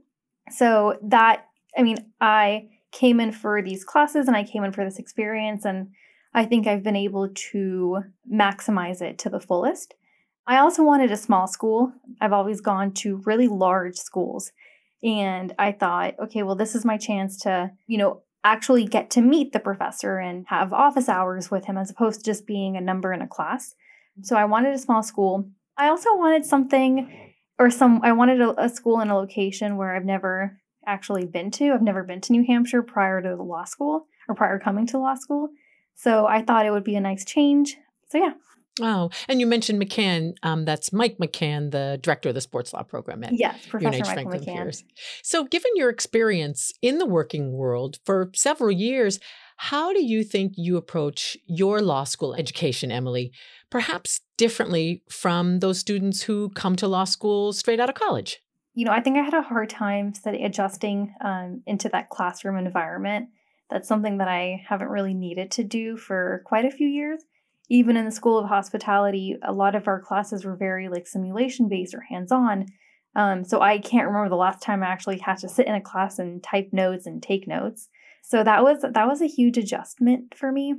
So 0.52 1.00
that, 1.02 1.48
I 1.76 1.82
mean, 1.82 1.98
I 2.22 2.70
came 2.92 3.20
in 3.20 3.32
for 3.32 3.64
these 3.64 3.84
classes 3.84 4.28
and 4.28 4.38
I 4.38 4.44
came 4.44 4.64
in 4.64 4.74
for 4.74 4.86
this 4.86 5.00
experience, 5.00 5.66
and 5.66 5.90
I 6.36 6.46
think 6.46 6.68
I've 6.68 6.84
been 6.84 6.96
able 6.96 7.30
to 7.52 8.04
maximize 8.32 9.02
it 9.02 9.18
to 9.20 9.30
the 9.30 9.40
fullest. 9.40 9.96
I 10.46 10.58
also 10.58 10.84
wanted 10.84 11.12
a 11.12 11.18
small 11.18 11.48
school. 11.48 11.94
I've 12.20 12.34
always 12.34 12.62
gone 12.62 12.92
to 12.94 13.24
really 13.26 13.48
large 13.48 13.96
schools. 13.96 14.52
And 15.04 15.54
I 15.58 15.72
thought, 15.72 16.16
okay, 16.20 16.44
well, 16.44 16.56
this 16.56 16.76
is 16.76 16.86
my 16.86 16.98
chance 16.98 17.40
to, 17.42 17.72
you 17.88 17.98
know, 17.98 18.22
actually 18.44 18.86
get 18.86 19.10
to 19.12 19.22
meet 19.22 19.54
the 19.54 19.60
professor 19.60 20.18
and 20.18 20.46
have 20.48 20.74
office 20.74 21.10
hours 21.10 21.52
with 21.52 21.66
him 21.66 21.78
as 21.78 21.92
opposed 21.92 22.20
to 22.20 22.26
just 22.26 22.48
being 22.48 22.76
a 22.76 22.82
number 22.82 23.14
in 23.14 23.22
a 23.22 23.28
class. 23.28 23.76
So 24.22 24.36
I 24.36 24.46
wanted 24.46 24.74
a 24.74 24.80
small 24.80 25.04
school. 25.04 25.50
I 25.78 25.88
also 25.88 26.16
wanted 26.16 26.46
something 26.46 27.34
or 27.60 27.70
some, 27.70 28.02
I 28.04 28.12
wanted 28.12 28.42
a, 28.42 28.64
a 28.64 28.70
school 28.70 29.00
in 29.02 29.10
a 29.10 29.16
location 29.16 29.78
where 29.78 29.96
I've 29.96 30.06
never 30.06 30.60
actually 30.86 31.26
been 31.26 31.52
to. 31.52 31.72
I've 31.72 31.82
never 31.82 32.04
been 32.04 32.22
to 32.22 32.34
New 32.34 32.44
Hampshire 32.46 32.82
prior 32.82 33.22
to 33.22 33.36
the 33.36 33.44
law 33.44 33.64
school 33.64 34.08
or 34.28 34.36
prior 34.36 34.60
coming 34.60 34.88
to 34.88 34.98
law 34.98 35.16
school. 35.16 35.50
So 35.96 36.26
I 36.26 36.42
thought 36.42 36.66
it 36.66 36.72
would 36.72 36.84
be 36.84 36.96
a 36.96 37.02
nice 37.02 37.24
change. 37.24 37.78
So 38.10 38.18
yeah, 38.18 38.34
Oh, 38.84 39.10
and 39.28 39.40
you 39.40 39.48
mentioned 39.48 39.82
McCann. 39.82 40.34
Um, 40.44 40.66
that's 40.66 40.92
Mike 40.92 41.18
McCann, 41.18 41.72
the 41.72 42.00
director 42.02 42.30
of 42.30 42.36
the 42.36 42.42
sports 42.42 42.74
law 42.74 42.84
program 42.84 43.24
at 43.24 43.34
yes, 43.34 43.66
Professor 43.68 43.98
UNH 43.98 44.00
Michael 44.00 44.14
Franklin 44.14 44.42
McCann. 44.42 44.64
Pierce. 44.64 44.84
So, 45.24 45.44
given 45.46 45.72
your 45.76 45.90
experience 45.90 46.72
in 46.82 46.98
the 46.98 47.06
working 47.06 47.54
world 47.54 48.00
for 48.06 48.32
several 48.34 48.72
years, 48.72 49.20
how 49.58 49.94
do 49.94 50.04
you 50.04 50.24
think 50.24 50.54
you 50.56 50.76
approach 50.76 51.38
your 51.46 51.82
law 51.82 52.04
school 52.04 52.34
education, 52.34 52.92
Emily? 52.92 53.32
Perhaps 53.70 54.22
differently 54.38 55.04
from 55.10 55.60
those 55.60 55.78
students 55.78 56.24
who 56.24 56.50
come 56.50 56.76
to 56.78 56.88
law 56.88 57.04
school 57.04 57.54
straight 57.54 57.80
out 57.80 57.88
of 57.90 57.96
college. 57.96 58.40
You 58.74 58.86
know, 58.86 58.92
I 58.92 59.02
think 59.02 59.18
I 59.18 59.22
had 59.22 59.34
a 59.34 59.42
hard 59.42 59.70
time 59.70 60.14
study, 60.14 60.44
adjusting 60.44 61.14
um, 61.24 61.62
into 61.68 61.90
that 61.90 62.10
classroom 62.10 62.58
environment. 62.58 63.30
That's 63.70 63.88
something 63.88 64.18
that 64.18 64.28
I 64.28 64.64
haven't 64.68 64.90
really 64.90 65.14
needed 65.14 65.52
to 65.52 65.64
do 65.64 65.96
for 65.96 66.42
quite 66.46 66.66
a 66.66 66.72
few 66.72 66.88
years 66.88 67.22
even 67.72 67.96
in 67.96 68.04
the 68.04 68.12
School 68.12 68.38
of 68.38 68.50
Hospitality, 68.50 69.38
a 69.44 69.54
lot 69.54 69.76
of 69.76 69.88
our 69.88 70.02
classes 70.02 70.44
were 70.44 70.58
very 70.58 70.90
like 70.90 71.08
simulation 71.08 71.70
based 71.70 71.94
or 71.94 72.02
hands 72.02 72.30
on. 72.30 72.66
Um, 73.16 73.46
so 73.46 73.62
I 73.62 73.78
can't 73.80 74.08
remember 74.08 74.28
the 74.28 74.36
last 74.36 74.62
time 74.62 74.84
I 74.84 74.88
actually 74.88 75.20
had 75.20 75.38
to 75.38 75.48
sit 75.48 75.68
in 75.68 75.76
a 75.76 75.82
class 75.82 76.20
and 76.20 76.44
type 76.44 76.70
notes 76.74 77.06
and 77.06 77.24
take 77.24 77.48
notes. 77.48 77.88
So 78.24 78.44
that 78.44 78.62
was 78.62 78.82
that 78.82 79.08
was 79.08 79.22
a 79.22 79.28
huge 79.28 79.58
adjustment 79.58 80.36
for 80.36 80.52
me. 80.52 80.76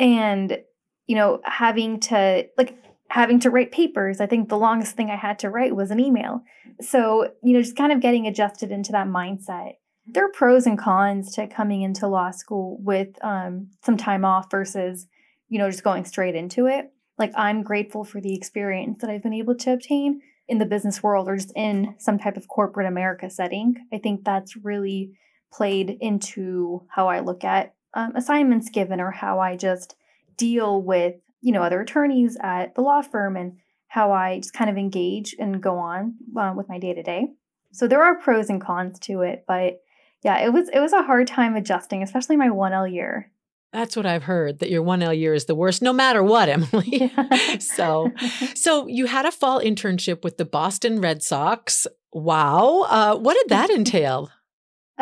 And 0.00 0.58
you 1.06 1.14
know, 1.14 1.40
having 1.44 2.00
to 2.00 2.44
like 2.58 2.76
having 3.08 3.38
to 3.40 3.50
write 3.50 3.70
papers, 3.70 4.20
I 4.20 4.26
think 4.26 4.48
the 4.48 4.58
longest 4.58 4.96
thing 4.96 5.10
I 5.10 5.16
had 5.16 5.38
to 5.40 5.50
write 5.50 5.76
was 5.76 5.92
an 5.92 6.00
email. 6.00 6.42
So, 6.80 7.30
you 7.44 7.52
know, 7.52 7.62
just 7.62 7.76
kind 7.76 7.92
of 7.92 8.00
getting 8.00 8.26
adjusted 8.26 8.72
into 8.72 8.90
that 8.92 9.06
mindset. 9.06 9.74
There 10.06 10.24
are 10.24 10.32
pros 10.32 10.66
and 10.66 10.78
cons 10.78 11.32
to 11.36 11.46
coming 11.46 11.82
into 11.82 12.08
law 12.08 12.32
school 12.32 12.78
with 12.80 13.10
um, 13.22 13.68
some 13.84 13.96
time 13.96 14.24
off 14.24 14.50
versus 14.50 15.06
you 15.50 15.58
know, 15.58 15.70
just 15.70 15.84
going 15.84 16.06
straight 16.06 16.34
into 16.34 16.66
it. 16.66 16.90
Like, 17.18 17.32
I'm 17.36 17.62
grateful 17.62 18.04
for 18.04 18.20
the 18.20 18.34
experience 18.34 19.00
that 19.00 19.10
I've 19.10 19.22
been 19.22 19.34
able 19.34 19.54
to 19.56 19.72
obtain 19.74 20.22
in 20.48 20.58
the 20.58 20.64
business 20.64 21.02
world 21.02 21.28
or 21.28 21.36
just 21.36 21.52
in 21.54 21.94
some 21.98 22.18
type 22.18 22.38
of 22.38 22.48
corporate 22.48 22.86
America 22.86 23.28
setting. 23.28 23.76
I 23.92 23.98
think 23.98 24.24
that's 24.24 24.56
really 24.56 25.12
played 25.52 25.98
into 26.00 26.86
how 26.88 27.08
I 27.08 27.20
look 27.20 27.44
at 27.44 27.74
um, 27.92 28.16
assignments 28.16 28.70
given 28.70 29.00
or 29.00 29.10
how 29.10 29.40
I 29.40 29.56
just 29.56 29.96
deal 30.36 30.80
with, 30.80 31.16
you 31.42 31.52
know, 31.52 31.62
other 31.62 31.80
attorneys 31.80 32.38
at 32.40 32.74
the 32.74 32.80
law 32.80 33.02
firm 33.02 33.36
and 33.36 33.58
how 33.88 34.12
I 34.12 34.38
just 34.38 34.54
kind 34.54 34.70
of 34.70 34.78
engage 34.78 35.34
and 35.38 35.62
go 35.62 35.76
on 35.76 36.14
uh, 36.38 36.54
with 36.56 36.68
my 36.68 36.78
day 36.78 36.94
to 36.94 37.02
day. 37.02 37.26
So 37.72 37.86
there 37.86 38.02
are 38.02 38.18
pros 38.18 38.48
and 38.48 38.60
cons 38.60 38.98
to 39.00 39.22
it, 39.22 39.44
but 39.46 39.80
yeah, 40.22 40.38
it 40.40 40.52
was 40.52 40.68
it 40.68 40.80
was 40.80 40.92
a 40.92 41.02
hard 41.02 41.26
time 41.26 41.56
adjusting, 41.56 42.02
especially 42.02 42.36
my 42.36 42.48
1L 42.48 42.92
year. 42.92 43.30
That's 43.72 43.96
what 43.96 44.06
I've 44.06 44.24
heard 44.24 44.58
that 44.58 44.70
your 44.70 44.82
1L 44.82 45.16
year 45.16 45.32
is 45.32 45.44
the 45.44 45.54
worst 45.54 45.80
no 45.80 45.92
matter 45.92 46.22
what, 46.22 46.48
Emily. 46.56 47.10
Yeah. 47.14 47.58
so 47.58 48.10
so 48.54 48.86
you 48.86 49.06
had 49.06 49.26
a 49.26 49.32
fall 49.32 49.60
internship 49.60 50.24
with 50.24 50.36
the 50.36 50.44
Boston 50.44 51.00
Red 51.00 51.22
Sox. 51.22 51.86
Wow. 52.12 52.86
Uh, 52.88 53.16
what 53.16 53.34
did 53.34 53.48
that 53.48 53.70
entail? 53.70 54.30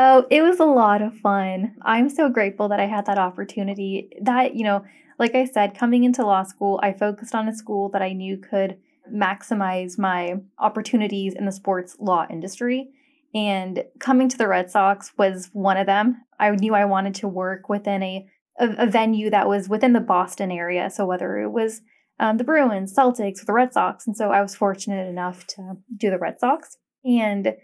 Oh, 0.00 0.26
it 0.30 0.42
was 0.42 0.60
a 0.60 0.64
lot 0.64 1.02
of 1.02 1.12
fun. 1.16 1.74
I'm 1.82 2.08
so 2.08 2.28
grateful 2.28 2.68
that 2.68 2.78
I 2.78 2.86
had 2.86 3.06
that 3.06 3.18
opportunity. 3.18 4.10
That, 4.22 4.54
you 4.54 4.62
know, 4.62 4.84
like 5.18 5.34
I 5.34 5.44
said, 5.44 5.76
coming 5.76 6.04
into 6.04 6.24
law 6.24 6.44
school, 6.44 6.78
I 6.80 6.92
focused 6.92 7.34
on 7.34 7.48
a 7.48 7.52
school 7.52 7.88
that 7.88 8.00
I 8.00 8.12
knew 8.12 8.36
could 8.36 8.78
maximize 9.12 9.98
my 9.98 10.36
opportunities 10.56 11.34
in 11.34 11.46
the 11.46 11.50
sports 11.52 11.96
law 11.98 12.26
industry. 12.30 12.90
And 13.34 13.82
coming 13.98 14.28
to 14.28 14.38
the 14.38 14.46
Red 14.46 14.70
Sox 14.70 15.12
was 15.18 15.50
one 15.52 15.76
of 15.76 15.86
them. 15.86 16.24
I 16.38 16.50
knew 16.50 16.74
I 16.74 16.84
wanted 16.84 17.16
to 17.16 17.28
work 17.28 17.68
within 17.68 18.00
a, 18.04 18.28
a, 18.58 18.68
a 18.78 18.86
venue 18.86 19.30
that 19.30 19.48
was 19.48 19.68
within 19.68 19.92
the 19.92 20.00
Boston 20.00 20.50
area. 20.50 20.90
So 20.90 21.06
whether 21.06 21.38
it 21.38 21.50
was 21.50 21.80
um, 22.20 22.36
the 22.36 22.44
Bruins, 22.44 22.94
Celtics, 22.94 23.44
the 23.44 23.52
Red 23.52 23.72
Sox. 23.72 24.06
And 24.06 24.16
so 24.16 24.30
I 24.30 24.42
was 24.42 24.54
fortunate 24.54 25.08
enough 25.08 25.46
to 25.48 25.76
do 25.96 26.10
the 26.10 26.18
Red 26.18 26.38
Sox. 26.38 26.76
And 27.04 27.54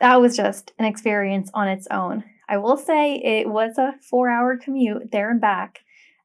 that 0.00 0.20
was 0.20 0.36
just 0.36 0.72
an 0.78 0.84
experience 0.84 1.50
on 1.54 1.68
its 1.68 1.86
own. 1.90 2.24
I 2.48 2.56
will 2.56 2.76
say 2.76 3.16
it 3.16 3.48
was 3.48 3.76
a 3.76 3.94
four 4.08 4.30
hour 4.30 4.56
commute 4.56 5.12
there 5.12 5.30
and 5.30 5.40
back. 5.40 5.80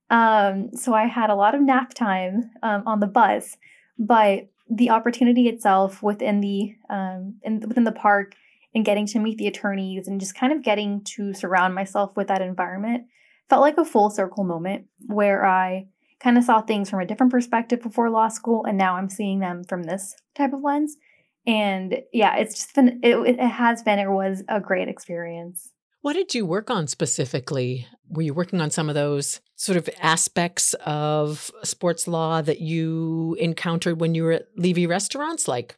Um, 0.10 0.70
so 0.74 0.94
I 0.94 1.06
had 1.08 1.30
a 1.30 1.36
lot 1.36 1.56
of 1.56 1.62
nap 1.62 1.94
time 1.94 2.52
um, 2.62 2.84
on 2.86 3.00
the 3.00 3.08
bus, 3.08 3.58
but 3.98 4.48
the 4.70 4.90
opportunity 4.92 5.50
itself 5.50 6.02
within 6.02 6.40
the 6.40 6.76
um, 6.90 7.36
in, 7.44 7.60
within 7.68 7.84
the 7.84 7.92
park 7.92 8.36
and 8.74 8.86
getting 8.86 9.06
to 9.08 9.20
meet 9.20 9.38
the 9.38 9.48
attorneys 9.48 10.08
and 10.08 10.20
just 10.20 10.36
kind 10.36 10.54
of 10.54 10.64
getting 10.64 11.04
to 11.04 11.34
surround 11.34 11.76
myself 11.76 12.16
with 12.16 12.28
that 12.28 12.42
environment 12.42 13.06
felt 13.54 13.62
like 13.62 13.78
a 13.78 13.86
full 13.86 14.10
circle 14.10 14.44
moment 14.44 14.86
where 15.06 15.46
I 15.46 15.86
kind 16.20 16.40
of 16.40 16.44
saw 16.44 16.62
things 16.62 16.90
from 16.90 17.02
a 17.02 17.06
different 17.06 17.32
perspective 17.32 17.84
before 17.84 18.10
law 18.10 18.28
school 18.28 18.66
and 18.66 18.80
now 18.80 18.96
I'm 18.96 19.10
seeing 19.10 19.42
them 19.42 19.64
from 19.64 19.84
this 19.84 20.16
type 20.34 20.54
of 20.54 20.64
lens. 20.64 20.98
And 21.46 22.00
yeah, 22.12 22.36
it's 22.38 22.56
just 22.56 22.74
been 22.74 23.00
it, 23.04 23.16
it 23.16 23.40
has 23.40 23.84
been 23.84 24.00
it 24.00 24.10
was 24.10 24.42
a 24.50 24.60
great 24.60 24.88
experience. 24.88 25.70
What 26.02 26.14
did 26.14 26.34
you 26.34 26.48
work 26.48 26.72
on 26.72 26.88
specifically? 26.88 27.86
Were 28.10 28.24
you 28.24 28.34
working 28.34 28.60
on 28.60 28.72
some 28.72 28.90
of 28.90 28.96
those 28.96 29.40
sort 29.56 29.78
of 29.78 29.88
aspects 30.02 30.74
of 30.84 31.52
sports 31.62 32.08
law 32.08 32.42
that 32.42 32.60
you 32.60 33.38
encountered 33.40 34.02
when 34.02 34.16
you 34.16 34.24
were 34.24 34.32
at 34.32 34.48
Levy 34.56 34.88
restaurants, 34.88 35.48
like 35.48 35.78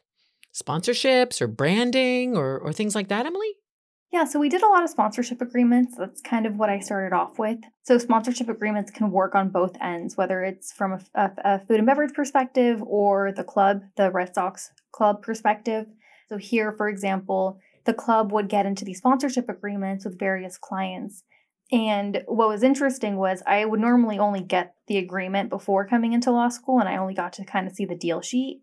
sponsorships 0.54 1.42
or 1.42 1.46
branding 1.46 2.38
or, 2.38 2.58
or 2.58 2.72
things 2.72 2.94
like 2.94 3.08
that, 3.08 3.26
Emily? 3.26 3.52
Yeah, 4.16 4.24
so 4.24 4.38
we 4.38 4.48
did 4.48 4.62
a 4.62 4.68
lot 4.68 4.82
of 4.82 4.88
sponsorship 4.88 5.42
agreements. 5.42 5.94
That's 5.98 6.22
kind 6.22 6.46
of 6.46 6.56
what 6.56 6.70
I 6.70 6.78
started 6.78 7.14
off 7.14 7.38
with. 7.38 7.58
So, 7.82 7.98
sponsorship 7.98 8.48
agreements 8.48 8.90
can 8.90 9.10
work 9.10 9.34
on 9.34 9.50
both 9.50 9.76
ends, 9.78 10.16
whether 10.16 10.42
it's 10.42 10.72
from 10.72 10.92
a, 10.94 11.00
a, 11.14 11.30
a 11.44 11.58
food 11.66 11.80
and 11.80 11.86
beverage 11.86 12.14
perspective 12.14 12.82
or 12.82 13.30
the 13.30 13.44
club, 13.44 13.82
the 13.98 14.10
Red 14.10 14.34
Sox 14.34 14.70
club 14.90 15.20
perspective. 15.20 15.84
So, 16.30 16.38
here, 16.38 16.72
for 16.72 16.88
example, 16.88 17.58
the 17.84 17.92
club 17.92 18.32
would 18.32 18.48
get 18.48 18.64
into 18.64 18.86
these 18.86 18.96
sponsorship 18.96 19.50
agreements 19.50 20.06
with 20.06 20.18
various 20.18 20.56
clients. 20.56 21.22
And 21.70 22.22
what 22.26 22.48
was 22.48 22.62
interesting 22.62 23.16
was 23.18 23.42
I 23.46 23.66
would 23.66 23.80
normally 23.80 24.18
only 24.18 24.40
get 24.40 24.76
the 24.88 24.96
agreement 24.96 25.50
before 25.50 25.86
coming 25.86 26.14
into 26.14 26.30
law 26.30 26.48
school, 26.48 26.80
and 26.80 26.88
I 26.88 26.96
only 26.96 27.12
got 27.12 27.34
to 27.34 27.44
kind 27.44 27.66
of 27.66 27.74
see 27.74 27.84
the 27.84 27.94
deal 27.94 28.22
sheet. 28.22 28.62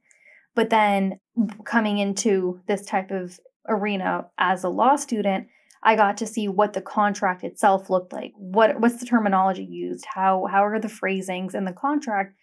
But 0.55 0.71
then 0.71 1.19
coming 1.63 1.99
into 1.99 2.61
this 2.67 2.83
type 2.83 3.11
of 3.11 3.39
arena 3.67 4.27
as 4.37 4.63
a 4.63 4.69
law 4.69 4.95
student, 4.95 5.47
I 5.81 5.95
got 5.95 6.17
to 6.17 6.27
see 6.27 6.47
what 6.47 6.73
the 6.73 6.81
contract 6.81 7.43
itself 7.43 7.89
looked 7.89 8.13
like. 8.13 8.33
What 8.37 8.79
what's 8.79 8.99
the 8.99 9.05
terminology 9.05 9.65
used? 9.65 10.05
How 10.13 10.45
how 10.49 10.65
are 10.65 10.79
the 10.79 10.89
phrasings 10.89 11.53
in 11.53 11.65
the 11.65 11.73
contract 11.73 12.35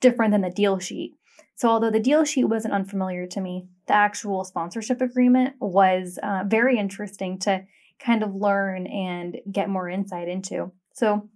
different 0.00 0.32
than 0.32 0.42
the 0.42 0.50
deal 0.50 0.78
sheet? 0.78 1.14
So, 1.54 1.68
although 1.68 1.90
the 1.90 2.00
deal 2.00 2.24
sheet 2.24 2.44
wasn't 2.44 2.74
unfamiliar 2.74 3.26
to 3.26 3.40
me, 3.40 3.66
the 3.86 3.94
actual 3.94 4.44
sponsorship 4.44 5.00
agreement 5.00 5.54
was 5.60 6.18
uh, 6.22 6.44
very 6.46 6.78
interesting 6.78 7.38
to 7.40 7.64
kind 7.98 8.22
of 8.22 8.34
learn 8.34 8.86
and 8.86 9.38
get 9.50 9.68
more 9.68 9.88
insight 9.88 10.28
into. 10.28 10.72
So, 10.92 11.28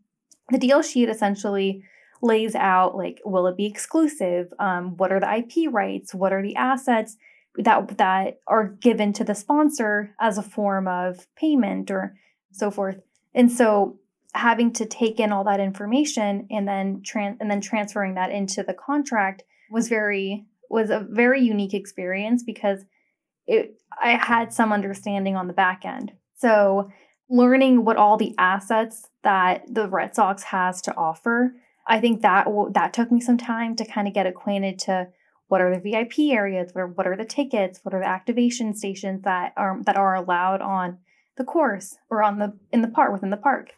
the 0.51 0.59
deal 0.59 0.83
sheet 0.83 1.09
essentially 1.09 1.83
lays 2.21 2.55
out 2.55 2.97
like, 2.97 3.21
will 3.25 3.49
it 3.49 3.57
be 3.57 3.67
exclusive? 3.67 4.53
Um, 4.59 4.97
what 4.97 5.13
are 5.13 5.21
the 5.21 5.39
IP 5.39 5.73
rights? 5.73 6.15
What 6.15 6.33
are 6.33 6.43
the 6.43 6.55
assets 6.57 7.17
that 7.57 7.99
that 7.99 8.41
are 8.47 8.69
given 8.69 9.13
to 9.15 9.25
the 9.25 9.35
sponsor 9.35 10.15
as 10.21 10.39
a 10.39 10.43
form 10.43 10.89
of 10.89 11.27
payment 11.37 11.91
or 11.91 12.17
so 12.51 12.71
forth? 12.71 13.01
And 13.35 13.51
so, 13.51 13.99
having 14.35 14.73
to 14.73 14.87
take 14.87 15.21
in 15.21 15.31
all 15.31 15.45
that 15.45 15.61
information 15.61 16.47
and 16.51 16.67
then 16.67 17.03
trans- 17.05 17.37
and 17.41 17.51
then 17.51 17.61
transferring 17.61 18.15
that 18.15 18.31
into 18.31 18.63
the 18.63 18.75
contract 18.75 19.43
was 19.71 19.89
very 19.89 20.47
was 20.71 20.89
a 20.89 21.07
very 21.11 21.43
unique 21.43 21.75
experience 21.75 22.43
because 22.43 22.85
it 23.47 23.77
I 24.01 24.13
had 24.13 24.53
some 24.53 24.73
understanding 24.73 25.37
on 25.37 25.49
the 25.49 25.53
back 25.53 25.85
end. 25.85 26.13
So 26.37 26.91
learning 27.29 27.85
what 27.85 27.97
all 27.97 28.17
the 28.17 28.35
assets 28.39 29.09
that 29.23 29.63
the 29.69 29.89
Red 29.89 30.15
Sox 30.15 30.43
has 30.45 30.83
to 30.83 30.97
offer, 30.97 31.55
I 31.87 32.01
think 32.01 32.23
that 32.23 32.47
that 32.73 32.93
took 32.93 33.11
me 33.13 33.21
some 33.21 33.39
time 33.39 33.77
to 33.77 33.85
kind 33.85 34.09
of 34.09 34.15
get 34.15 34.27
acquainted 34.27 34.79
to 34.81 35.09
what 35.53 35.61
are 35.61 35.71
the 35.71 35.83
VIP 35.83 36.33
areas, 36.33 36.71
what 36.73 36.81
are, 36.81 36.87
what 36.87 37.07
are 37.07 37.15
the 37.15 37.27
tickets, 37.27 37.81
what 37.83 37.93
are 37.93 38.01
the 38.01 38.09
activation 38.09 38.75
stations 38.75 39.21
that 39.25 39.53
are 39.59 39.79
that 39.85 39.97
are 39.97 40.15
allowed 40.15 40.63
on 40.63 40.97
the 41.37 41.45
course 41.45 41.99
or 42.09 42.23
on 42.23 42.39
the 42.39 42.57
in 42.73 42.81
the 42.81 42.89
park 42.89 43.13
within 43.13 43.29
the 43.29 43.37
park. 43.37 43.73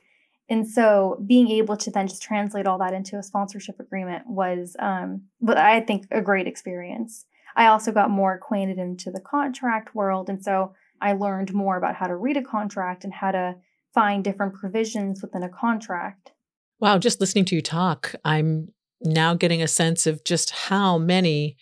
And 0.48 0.68
so 0.68 1.20
being 1.26 1.50
able 1.50 1.76
to 1.78 1.90
then 1.90 2.06
just 2.06 2.22
translate 2.22 2.68
all 2.68 2.78
that 2.78 2.94
into 2.94 3.18
a 3.18 3.24
sponsorship 3.24 3.80
agreement 3.80 4.22
was, 4.28 4.76
um, 4.78 5.22
but 5.40 5.58
I 5.58 5.80
think 5.80 6.06
a 6.12 6.20
great 6.20 6.46
experience. 6.46 7.26
I 7.56 7.66
also 7.66 7.90
got 7.90 8.08
more 8.08 8.34
acquainted 8.34 8.78
into 8.78 9.10
the 9.10 9.20
contract 9.20 9.96
world. 9.96 10.28
And 10.28 10.44
so 10.44 10.74
I 11.00 11.14
learned 11.14 11.52
more 11.54 11.76
about 11.76 11.96
how 11.96 12.06
to 12.06 12.14
read 12.14 12.36
a 12.36 12.42
contract 12.42 13.02
and 13.02 13.12
how 13.12 13.32
to 13.32 13.56
find 13.92 14.22
different 14.22 14.54
provisions 14.54 15.22
within 15.22 15.42
a 15.42 15.48
contract. 15.48 16.30
Wow, 16.78 16.98
just 16.98 17.20
listening 17.20 17.46
to 17.46 17.56
you 17.56 17.62
talk, 17.62 18.14
I'm 18.24 18.68
now 19.00 19.34
getting 19.34 19.62
a 19.62 19.68
sense 19.68 20.06
of 20.06 20.24
just 20.24 20.50
how 20.50 20.98
many 20.98 21.56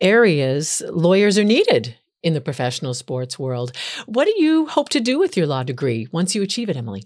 areas 0.00 0.82
lawyers 0.88 1.38
are 1.38 1.44
needed 1.44 1.96
in 2.22 2.34
the 2.34 2.40
professional 2.40 2.94
sports 2.94 3.38
world. 3.38 3.72
What 4.06 4.26
do 4.26 4.34
you 4.36 4.66
hope 4.66 4.88
to 4.90 5.00
do 5.00 5.18
with 5.18 5.36
your 5.36 5.46
law 5.46 5.62
degree 5.62 6.08
once 6.12 6.34
you 6.34 6.42
achieve 6.42 6.68
it, 6.68 6.76
Emily? 6.76 7.04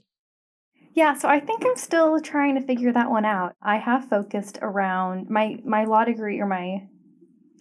Yeah, 0.95 1.15
so 1.15 1.29
I 1.29 1.41
think 1.41 1.65
I'm 1.67 1.77
still 1.77 2.21
trying 2.21 2.55
to 2.55 2.61
figure 2.61 2.93
that 2.93 3.11
one 3.11 3.25
out. 3.25 3.55
I 3.61 3.79
have 3.79 4.09
focused 4.09 4.59
around 4.63 5.29
my 5.29 5.59
my 5.65 5.85
law 5.85 6.05
degree 6.05 6.41
or 6.41 6.47
my 6.47 6.87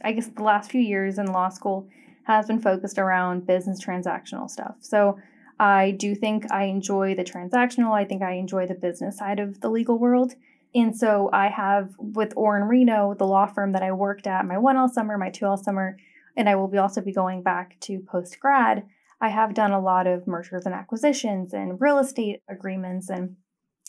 I 0.04 0.12
guess 0.12 0.28
the 0.28 0.44
last 0.44 0.70
few 0.70 0.82
years 0.82 1.18
in 1.18 1.28
law 1.28 1.50
school 1.50 1.88
has 2.26 2.48
been 2.48 2.60
focused 2.60 2.98
around 2.98 3.48
business 3.48 3.84
transactional 3.84 4.50
stuff. 4.50 4.76
So 4.82 5.20
I 5.60 5.92
do 5.92 6.16
think 6.16 6.52
I 6.52 6.66
enjoy 6.66 7.16
the 7.16 7.24
transactional. 7.24 7.92
I 7.92 8.06
think 8.06 8.22
I 8.22 8.34
enjoy 8.34 8.68
the 8.68 8.76
business 8.76 9.18
side 9.18 9.40
of 9.40 9.62
the 9.62 9.70
legal 9.70 9.98
world. 9.98 10.34
And 10.76 10.96
so 10.96 11.30
I 11.32 11.50
have 11.50 11.94
with 11.98 12.34
Orr 12.36 12.66
& 12.66 12.68
Reno, 12.68 13.14
the 13.14 13.28
law 13.28 13.46
firm 13.46 13.74
that 13.74 13.84
I 13.84 13.92
worked 13.92 14.26
at 14.26 14.46
my 14.46 14.56
1L 14.56 14.90
summer, 14.90 15.18
my 15.18 15.30
2L 15.30 15.64
summer, 15.64 15.98
and 16.36 16.50
I 16.50 16.56
will 16.56 16.68
be 16.68 16.80
also 16.80 17.02
be 17.02 17.14
going 17.14 17.44
back 17.44 17.80
to 17.82 18.00
post 18.00 18.40
grad. 18.40 18.84
I 19.22 19.30
have 19.30 19.54
done 19.54 19.72
a 19.72 19.80
lot 19.80 20.08
of 20.08 20.28
mergers 20.28 20.66
and 20.66 20.74
acquisitions 20.74 21.54
and 21.54 21.80
real 21.80 22.00
estate 22.00 22.42
agreements 22.50 23.10
and 23.10 23.36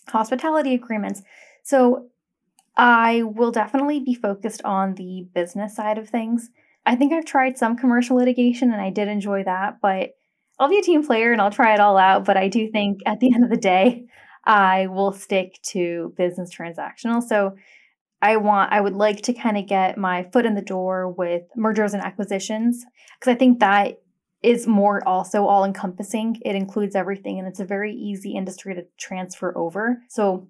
hospitality 0.08 0.74
agreements. 0.74 1.22
So 1.62 2.08
I 2.76 3.22
will 3.22 3.50
definitely 3.50 4.00
be 4.00 4.14
focused 4.14 4.62
on 4.64 4.94
the 4.94 5.26
business 5.34 5.74
side 5.74 5.96
of 5.96 6.08
things. 6.08 6.50
I 6.84 6.96
think 6.96 7.12
I've 7.12 7.24
tried 7.24 7.56
some 7.56 7.76
commercial 7.76 8.16
litigation 8.16 8.72
and 8.72 8.80
I 8.82 8.90
did 8.90 9.08
enjoy 9.08 9.44
that, 9.44 9.78
but 9.80 10.10
I'll 10.58 10.68
be 10.68 10.78
a 10.78 10.82
team 10.82 11.04
player 11.04 11.32
and 11.32 11.40
I'll 11.40 11.50
try 11.50 11.72
it 11.72 11.80
all 11.80 11.96
out. 11.96 12.24
But 12.24 12.36
I 12.36 12.48
do 12.48 12.70
think 12.70 13.00
at 13.06 13.20
the 13.20 13.32
end 13.34 13.42
of 13.42 13.50
the 13.50 13.56
day, 13.56 14.06
I 14.46 14.86
will 14.88 15.12
stick 15.12 15.60
to 15.70 16.12
business 16.16 16.54
transactional. 16.54 17.22
So 17.22 17.56
I 18.20 18.36
want, 18.36 18.72
I 18.72 18.80
would 18.80 18.94
like 18.94 19.22
to 19.22 19.32
kind 19.32 19.58
of 19.58 19.66
get 19.66 19.98
my 19.98 20.24
foot 20.32 20.46
in 20.46 20.54
the 20.54 20.62
door 20.62 21.10
with 21.10 21.42
mergers 21.56 21.94
and 21.94 22.02
acquisitions 22.02 22.84
because 23.18 23.32
I 23.32 23.36
think 23.36 23.60
that 23.60 24.00
is 24.42 24.66
more 24.66 25.06
also 25.06 25.46
all 25.46 25.64
encompassing. 25.64 26.38
It 26.44 26.54
includes 26.54 26.94
everything 26.94 27.38
and 27.38 27.48
it's 27.48 27.60
a 27.60 27.64
very 27.64 27.94
easy 27.94 28.32
industry 28.32 28.74
to 28.74 28.86
transfer 28.98 29.56
over. 29.56 29.98
So 30.08 30.48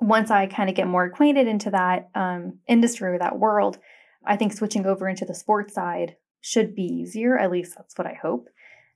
once 0.00 0.30
I 0.30 0.46
kind 0.46 0.68
of 0.68 0.76
get 0.76 0.86
more 0.86 1.04
acquainted 1.04 1.46
into 1.46 1.70
that 1.70 2.08
um, 2.14 2.58
industry 2.66 3.14
or 3.14 3.18
that 3.18 3.38
world, 3.38 3.78
I 4.26 4.36
think 4.36 4.52
switching 4.52 4.86
over 4.86 5.08
into 5.08 5.24
the 5.24 5.34
sports 5.34 5.74
side 5.74 6.16
should 6.40 6.74
be 6.74 6.84
easier. 6.84 7.38
At 7.38 7.50
least 7.50 7.74
that's 7.76 7.96
what 7.96 8.06
I 8.06 8.18
hope. 8.20 8.48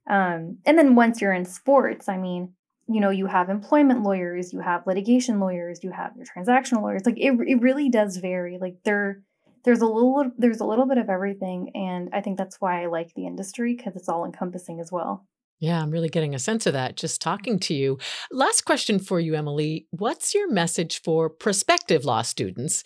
Um, 0.09 0.59
and 0.65 0.79
then 0.79 0.95
once 0.95 1.21
you're 1.21 1.33
in 1.33 1.45
sports, 1.45 2.09
I 2.09 2.17
mean, 2.17 2.55
you 2.89 3.01
know, 3.01 3.11
you 3.11 3.27
have 3.27 3.51
employment 3.51 4.03
lawyers, 4.03 4.53
you 4.53 4.61
have 4.61 4.87
litigation 4.87 5.41
lawyers, 5.41 5.85
you 5.85 5.91
have 5.93 6.13
your 6.17 6.25
transactional 6.27 6.83
lawyers. 6.83 7.03
Like 7.05 7.19
it, 7.19 7.33
it 7.47 7.61
really 7.61 7.91
does 7.91 8.17
vary. 8.17 8.59
Like 8.59 8.77
there, 8.85 9.23
there's 9.65 9.81
a 9.81 9.87
little 9.87 10.31
there's 10.39 10.61
a 10.61 10.65
little 10.65 10.87
bit 10.87 10.99
of 10.99 11.11
everything 11.11 11.71
and 11.75 12.09
I 12.13 12.23
think 12.23 12.39
that's 12.39 12.57
why 12.61 12.83
I 12.83 12.87
like 12.87 13.13
the 13.15 13.27
industry 13.27 13.75
because 13.77 13.95
it's 13.97 14.09
all 14.09 14.25
encompassing 14.25 14.81
as 14.81 14.91
well. 14.91 15.27
Yeah, 15.61 15.83
I'm 15.83 15.91
really 15.91 16.09
getting 16.09 16.35
a 16.35 16.39
sense 16.39 16.67
of 16.67 16.73
that 16.75 16.97
just 16.97 17.21
talking 17.21 17.59
to 17.61 17.75
you. 17.75 17.99
Last 18.31 18.65
question 18.65 18.99
for 18.99 19.19
you, 19.19 19.35
Emily. 19.35 19.87
What's 19.91 20.35
your 20.35 20.51
message 20.51 21.03
for 21.03 21.29
prospective 21.29 22.05
law 22.05 22.23
students 22.23 22.85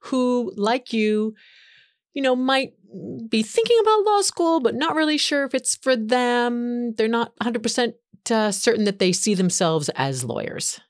who, 0.00 0.52
like 0.56 0.92
you, 0.92 1.34
you 2.14 2.22
know, 2.22 2.34
might 2.34 2.72
be 3.28 3.42
thinking 3.42 3.78
about 3.82 4.04
law 4.06 4.22
school, 4.22 4.60
but 4.60 4.74
not 4.74 4.94
really 4.94 5.18
sure 5.18 5.44
if 5.44 5.54
it's 5.54 5.76
for 5.76 5.96
them? 5.96 6.94
They're 6.94 7.08
not 7.08 7.36
100% 7.42 7.92
uh, 8.30 8.52
certain 8.52 8.84
that 8.84 8.98
they 8.98 9.12
see 9.12 9.34
themselves 9.34 9.88
as 9.90 10.24
lawyers. 10.24 10.80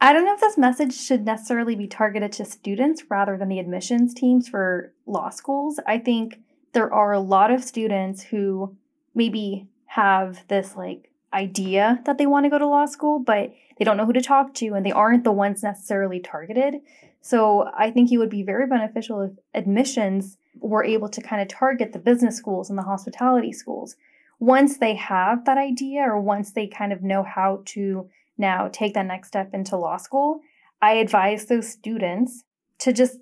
I 0.00 0.12
don't 0.12 0.24
know 0.24 0.34
if 0.34 0.40
this 0.40 0.58
message 0.58 0.94
should 0.94 1.24
necessarily 1.24 1.74
be 1.74 1.86
targeted 1.86 2.32
to 2.32 2.44
students 2.44 3.04
rather 3.08 3.38
than 3.38 3.48
the 3.48 3.58
admissions 3.58 4.12
teams 4.12 4.48
for 4.48 4.92
law 5.06 5.30
schools. 5.30 5.80
I 5.86 5.98
think 5.98 6.40
there 6.72 6.92
are 6.92 7.12
a 7.12 7.20
lot 7.20 7.50
of 7.50 7.64
students 7.64 8.22
who 8.22 8.76
maybe 9.14 9.66
have 9.86 10.46
this 10.48 10.76
like 10.76 11.10
idea 11.32 12.00
that 12.04 12.18
they 12.18 12.26
want 12.26 12.44
to 12.44 12.50
go 12.50 12.58
to 12.58 12.66
law 12.66 12.84
school, 12.84 13.18
but 13.18 13.54
they 13.78 13.84
don't 13.84 13.96
know 13.96 14.06
who 14.06 14.12
to 14.12 14.20
talk 14.20 14.54
to 14.54 14.74
and 14.74 14.84
they 14.84 14.92
aren't 14.92 15.24
the 15.24 15.32
ones 15.32 15.62
necessarily 15.62 16.20
targeted. 16.20 16.76
So 17.20 17.70
I 17.76 17.90
think 17.90 18.12
it 18.12 18.18
would 18.18 18.30
be 18.30 18.42
very 18.42 18.66
beneficial 18.66 19.22
if 19.22 19.30
admissions 19.54 20.36
were 20.60 20.84
able 20.84 21.08
to 21.08 21.22
kind 21.22 21.40
of 21.40 21.48
target 21.48 21.92
the 21.92 21.98
business 21.98 22.36
schools 22.36 22.68
and 22.68 22.78
the 22.78 22.82
hospitality 22.82 23.52
schools. 23.52 23.96
Once 24.38 24.78
they 24.78 24.94
have 24.94 25.44
that 25.44 25.58
idea 25.58 26.02
or 26.02 26.20
once 26.20 26.52
they 26.52 26.66
kind 26.66 26.92
of 26.92 27.02
know 27.02 27.22
how 27.22 27.62
to 27.64 28.08
now 28.36 28.68
take 28.72 28.94
that 28.94 29.06
next 29.06 29.28
step 29.28 29.54
into 29.54 29.76
law 29.76 29.96
school, 29.96 30.40
I 30.82 30.94
advise 30.94 31.46
those 31.46 31.68
students 31.68 32.44
to 32.80 32.92
just, 32.92 33.18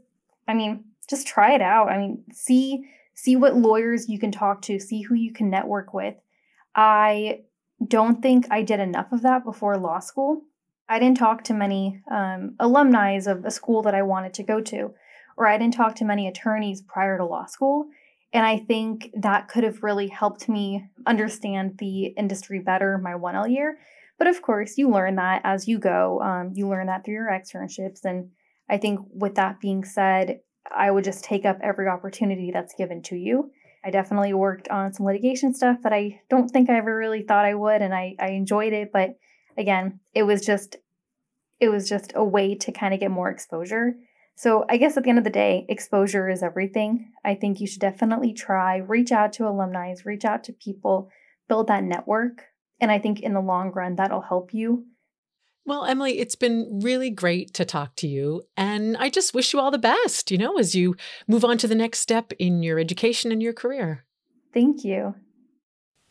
I 0.48 0.54
mean, 0.54 0.84
just 1.08 1.26
try 1.26 1.54
it 1.54 1.62
out. 1.62 1.88
I 1.88 1.98
mean, 1.98 2.24
see 2.32 2.88
see 3.14 3.36
what 3.36 3.56
lawyers 3.56 4.08
you 4.08 4.18
can 4.18 4.32
talk 4.32 4.62
to, 4.62 4.80
see 4.80 5.02
who 5.02 5.14
you 5.14 5.32
can 5.32 5.50
network 5.50 5.92
with. 5.92 6.14
I 6.74 7.40
don't 7.86 8.22
think 8.22 8.46
I 8.50 8.62
did 8.62 8.80
enough 8.80 9.12
of 9.12 9.22
that 9.22 9.44
before 9.44 9.76
law 9.76 9.98
school. 9.98 10.42
I 10.88 10.98
didn't 10.98 11.18
talk 11.18 11.44
to 11.44 11.54
many 11.54 12.02
um, 12.10 12.54
alumni 12.58 13.12
of 13.12 13.44
a 13.44 13.50
school 13.50 13.82
that 13.82 13.94
I 13.94 14.02
wanted 14.02 14.34
to 14.34 14.42
go 14.42 14.60
to, 14.60 14.92
or 15.36 15.46
I 15.46 15.58
didn't 15.58 15.74
talk 15.74 15.94
to 15.96 16.04
many 16.04 16.26
attorneys 16.26 16.82
prior 16.82 17.16
to 17.18 17.24
law 17.24 17.46
school. 17.46 17.86
And 18.32 18.46
I 18.46 18.58
think 18.58 19.10
that 19.14 19.48
could 19.48 19.64
have 19.64 19.82
really 19.82 20.08
helped 20.08 20.48
me 20.48 20.86
understand 21.06 21.78
the 21.78 22.06
industry 22.06 22.60
better 22.60 22.96
my 22.98 23.12
1L 23.12 23.50
year 23.50 23.78
but 24.22 24.28
of 24.28 24.40
course, 24.40 24.78
you 24.78 24.88
learn 24.88 25.16
that 25.16 25.40
as 25.42 25.66
you 25.66 25.80
go. 25.80 26.20
Um, 26.20 26.52
you 26.54 26.68
learn 26.68 26.86
that 26.86 27.04
through 27.04 27.14
your 27.14 27.28
externships. 27.28 28.04
And 28.04 28.30
I 28.70 28.78
think 28.78 29.00
with 29.12 29.34
that 29.34 29.58
being 29.58 29.84
said, 29.84 30.38
I 30.72 30.92
would 30.92 31.02
just 31.02 31.24
take 31.24 31.44
up 31.44 31.58
every 31.60 31.88
opportunity 31.88 32.52
that's 32.52 32.76
given 32.76 33.02
to 33.02 33.16
you. 33.16 33.50
I 33.84 33.90
definitely 33.90 34.32
worked 34.32 34.68
on 34.68 34.92
some 34.92 35.06
litigation 35.06 35.52
stuff 35.52 35.78
that 35.82 35.92
I 35.92 36.20
don't 36.30 36.48
think 36.48 36.70
I 36.70 36.76
ever 36.76 36.96
really 36.96 37.22
thought 37.22 37.44
I 37.44 37.54
would, 37.54 37.82
and 37.82 37.92
I, 37.92 38.14
I 38.20 38.28
enjoyed 38.28 38.72
it. 38.72 38.92
But 38.92 39.16
again, 39.58 39.98
it 40.14 40.22
was 40.22 40.46
just 40.46 40.76
it 41.58 41.68
was 41.68 41.88
just 41.88 42.12
a 42.14 42.22
way 42.22 42.54
to 42.54 42.70
kind 42.70 42.94
of 42.94 43.00
get 43.00 43.10
more 43.10 43.28
exposure. 43.28 43.96
So 44.34 44.64
I 44.68 44.76
guess 44.76 44.96
at 44.96 45.04
the 45.04 45.10
end 45.10 45.18
of 45.18 45.24
the 45.24 45.30
day, 45.30 45.66
exposure 45.68 46.28
is 46.28 46.42
everything. 46.42 47.12
I 47.24 47.34
think 47.34 47.60
you 47.60 47.66
should 47.66 47.80
definitely 47.80 48.32
try, 48.32 48.78
reach 48.78 49.12
out 49.12 49.32
to 49.34 49.46
alumni, 49.46 49.94
reach 50.04 50.24
out 50.24 50.42
to 50.44 50.52
people, 50.52 51.10
build 51.48 51.68
that 51.68 51.84
network. 51.84 52.44
And 52.80 52.90
I 52.90 52.98
think 52.98 53.20
in 53.20 53.34
the 53.34 53.40
long 53.40 53.70
run, 53.72 53.96
that'll 53.96 54.22
help 54.22 54.52
you. 54.52 54.86
Well, 55.64 55.84
Emily, 55.84 56.18
it's 56.18 56.34
been 56.34 56.80
really 56.82 57.10
great 57.10 57.54
to 57.54 57.64
talk 57.64 57.94
to 57.96 58.08
you. 58.08 58.42
And 58.56 58.96
I 58.96 59.10
just 59.10 59.32
wish 59.32 59.52
you 59.52 59.60
all 59.60 59.70
the 59.70 59.78
best, 59.78 60.32
you 60.32 60.38
know, 60.38 60.58
as 60.58 60.74
you 60.74 60.96
move 61.28 61.44
on 61.44 61.56
to 61.58 61.68
the 61.68 61.76
next 61.76 62.00
step 62.00 62.32
in 62.38 62.64
your 62.64 62.80
education 62.80 63.30
and 63.30 63.40
your 63.40 63.52
career. 63.52 64.04
Thank 64.52 64.84
you. 64.84 65.14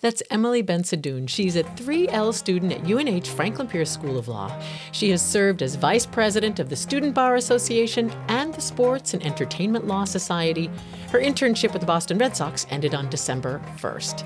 That's 0.02 0.24
Emily 0.32 0.64
Bensadoun. 0.64 1.30
She's 1.30 1.56
a 1.56 1.64
3L 1.64 2.34
student 2.34 2.74
at 2.74 2.90
UNH 2.90 3.28
Franklin 3.28 3.68
Pierce 3.68 3.92
School 3.92 4.18
of 4.18 4.28
Law. 4.28 4.52
She 4.92 5.12
has 5.12 5.22
served 5.22 5.62
as 5.62 5.76
vice 5.76 6.08
president 6.08 6.60
of 6.60 6.70
the 6.70 6.76
Student 6.76 7.14
Bar 7.14 7.36
Association 7.36 8.12
and 8.28 8.52
the 8.52 8.62
Sports 8.62 9.14
and 9.14 9.24
Entertainment 9.24 9.86
Law 9.86 10.06
Society. 10.06 10.72
Her 11.12 11.20
internship 11.20 11.72
with 11.72 11.82
the 11.82 11.86
Boston 11.86 12.18
Red 12.18 12.36
Sox 12.36 12.66
ended 12.72 12.96
on 12.96 13.12
December 13.12 13.62
1st. 13.78 14.26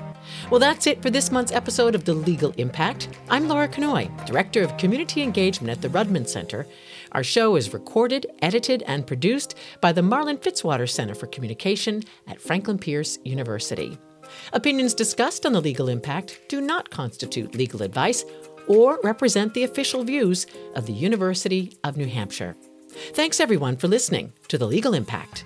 Well, 0.50 0.60
that's 0.60 0.86
it 0.86 1.02
for 1.02 1.10
this 1.10 1.30
month's 1.30 1.52
episode 1.52 1.94
of 1.94 2.06
The 2.06 2.14
Legal 2.14 2.52
Impact. 2.52 3.10
I'm 3.28 3.46
Laura 3.46 3.68
Knoy, 3.68 4.10
Director 4.24 4.62
of 4.62 4.78
Community 4.78 5.20
Engagement 5.20 5.70
at 5.70 5.82
the 5.82 5.90
Rudman 5.90 6.26
Center. 6.26 6.66
Our 7.12 7.22
show 7.22 7.54
is 7.54 7.74
recorded, 7.74 8.26
edited, 8.40 8.82
and 8.84 9.06
produced 9.06 9.56
by 9.82 9.92
the 9.92 10.02
Marlin 10.02 10.38
Fitzwater 10.38 10.88
Center 10.88 11.14
for 11.14 11.26
Communication 11.26 12.02
at 12.26 12.40
Franklin 12.40 12.78
Pierce 12.78 13.18
University. 13.24 13.98
Opinions 14.52 14.94
discussed 14.94 15.46
on 15.46 15.52
the 15.52 15.60
legal 15.60 15.88
impact 15.88 16.40
do 16.48 16.60
not 16.60 16.90
constitute 16.90 17.54
legal 17.54 17.82
advice 17.82 18.24
or 18.66 18.98
represent 19.02 19.54
the 19.54 19.64
official 19.64 20.04
views 20.04 20.46
of 20.74 20.86
the 20.86 20.92
University 20.92 21.76
of 21.84 21.96
New 21.96 22.06
Hampshire. 22.06 22.56
Thanks 23.12 23.40
everyone 23.40 23.76
for 23.76 23.88
listening 23.88 24.32
to 24.48 24.58
The 24.58 24.66
Legal 24.66 24.94
Impact. 24.94 25.44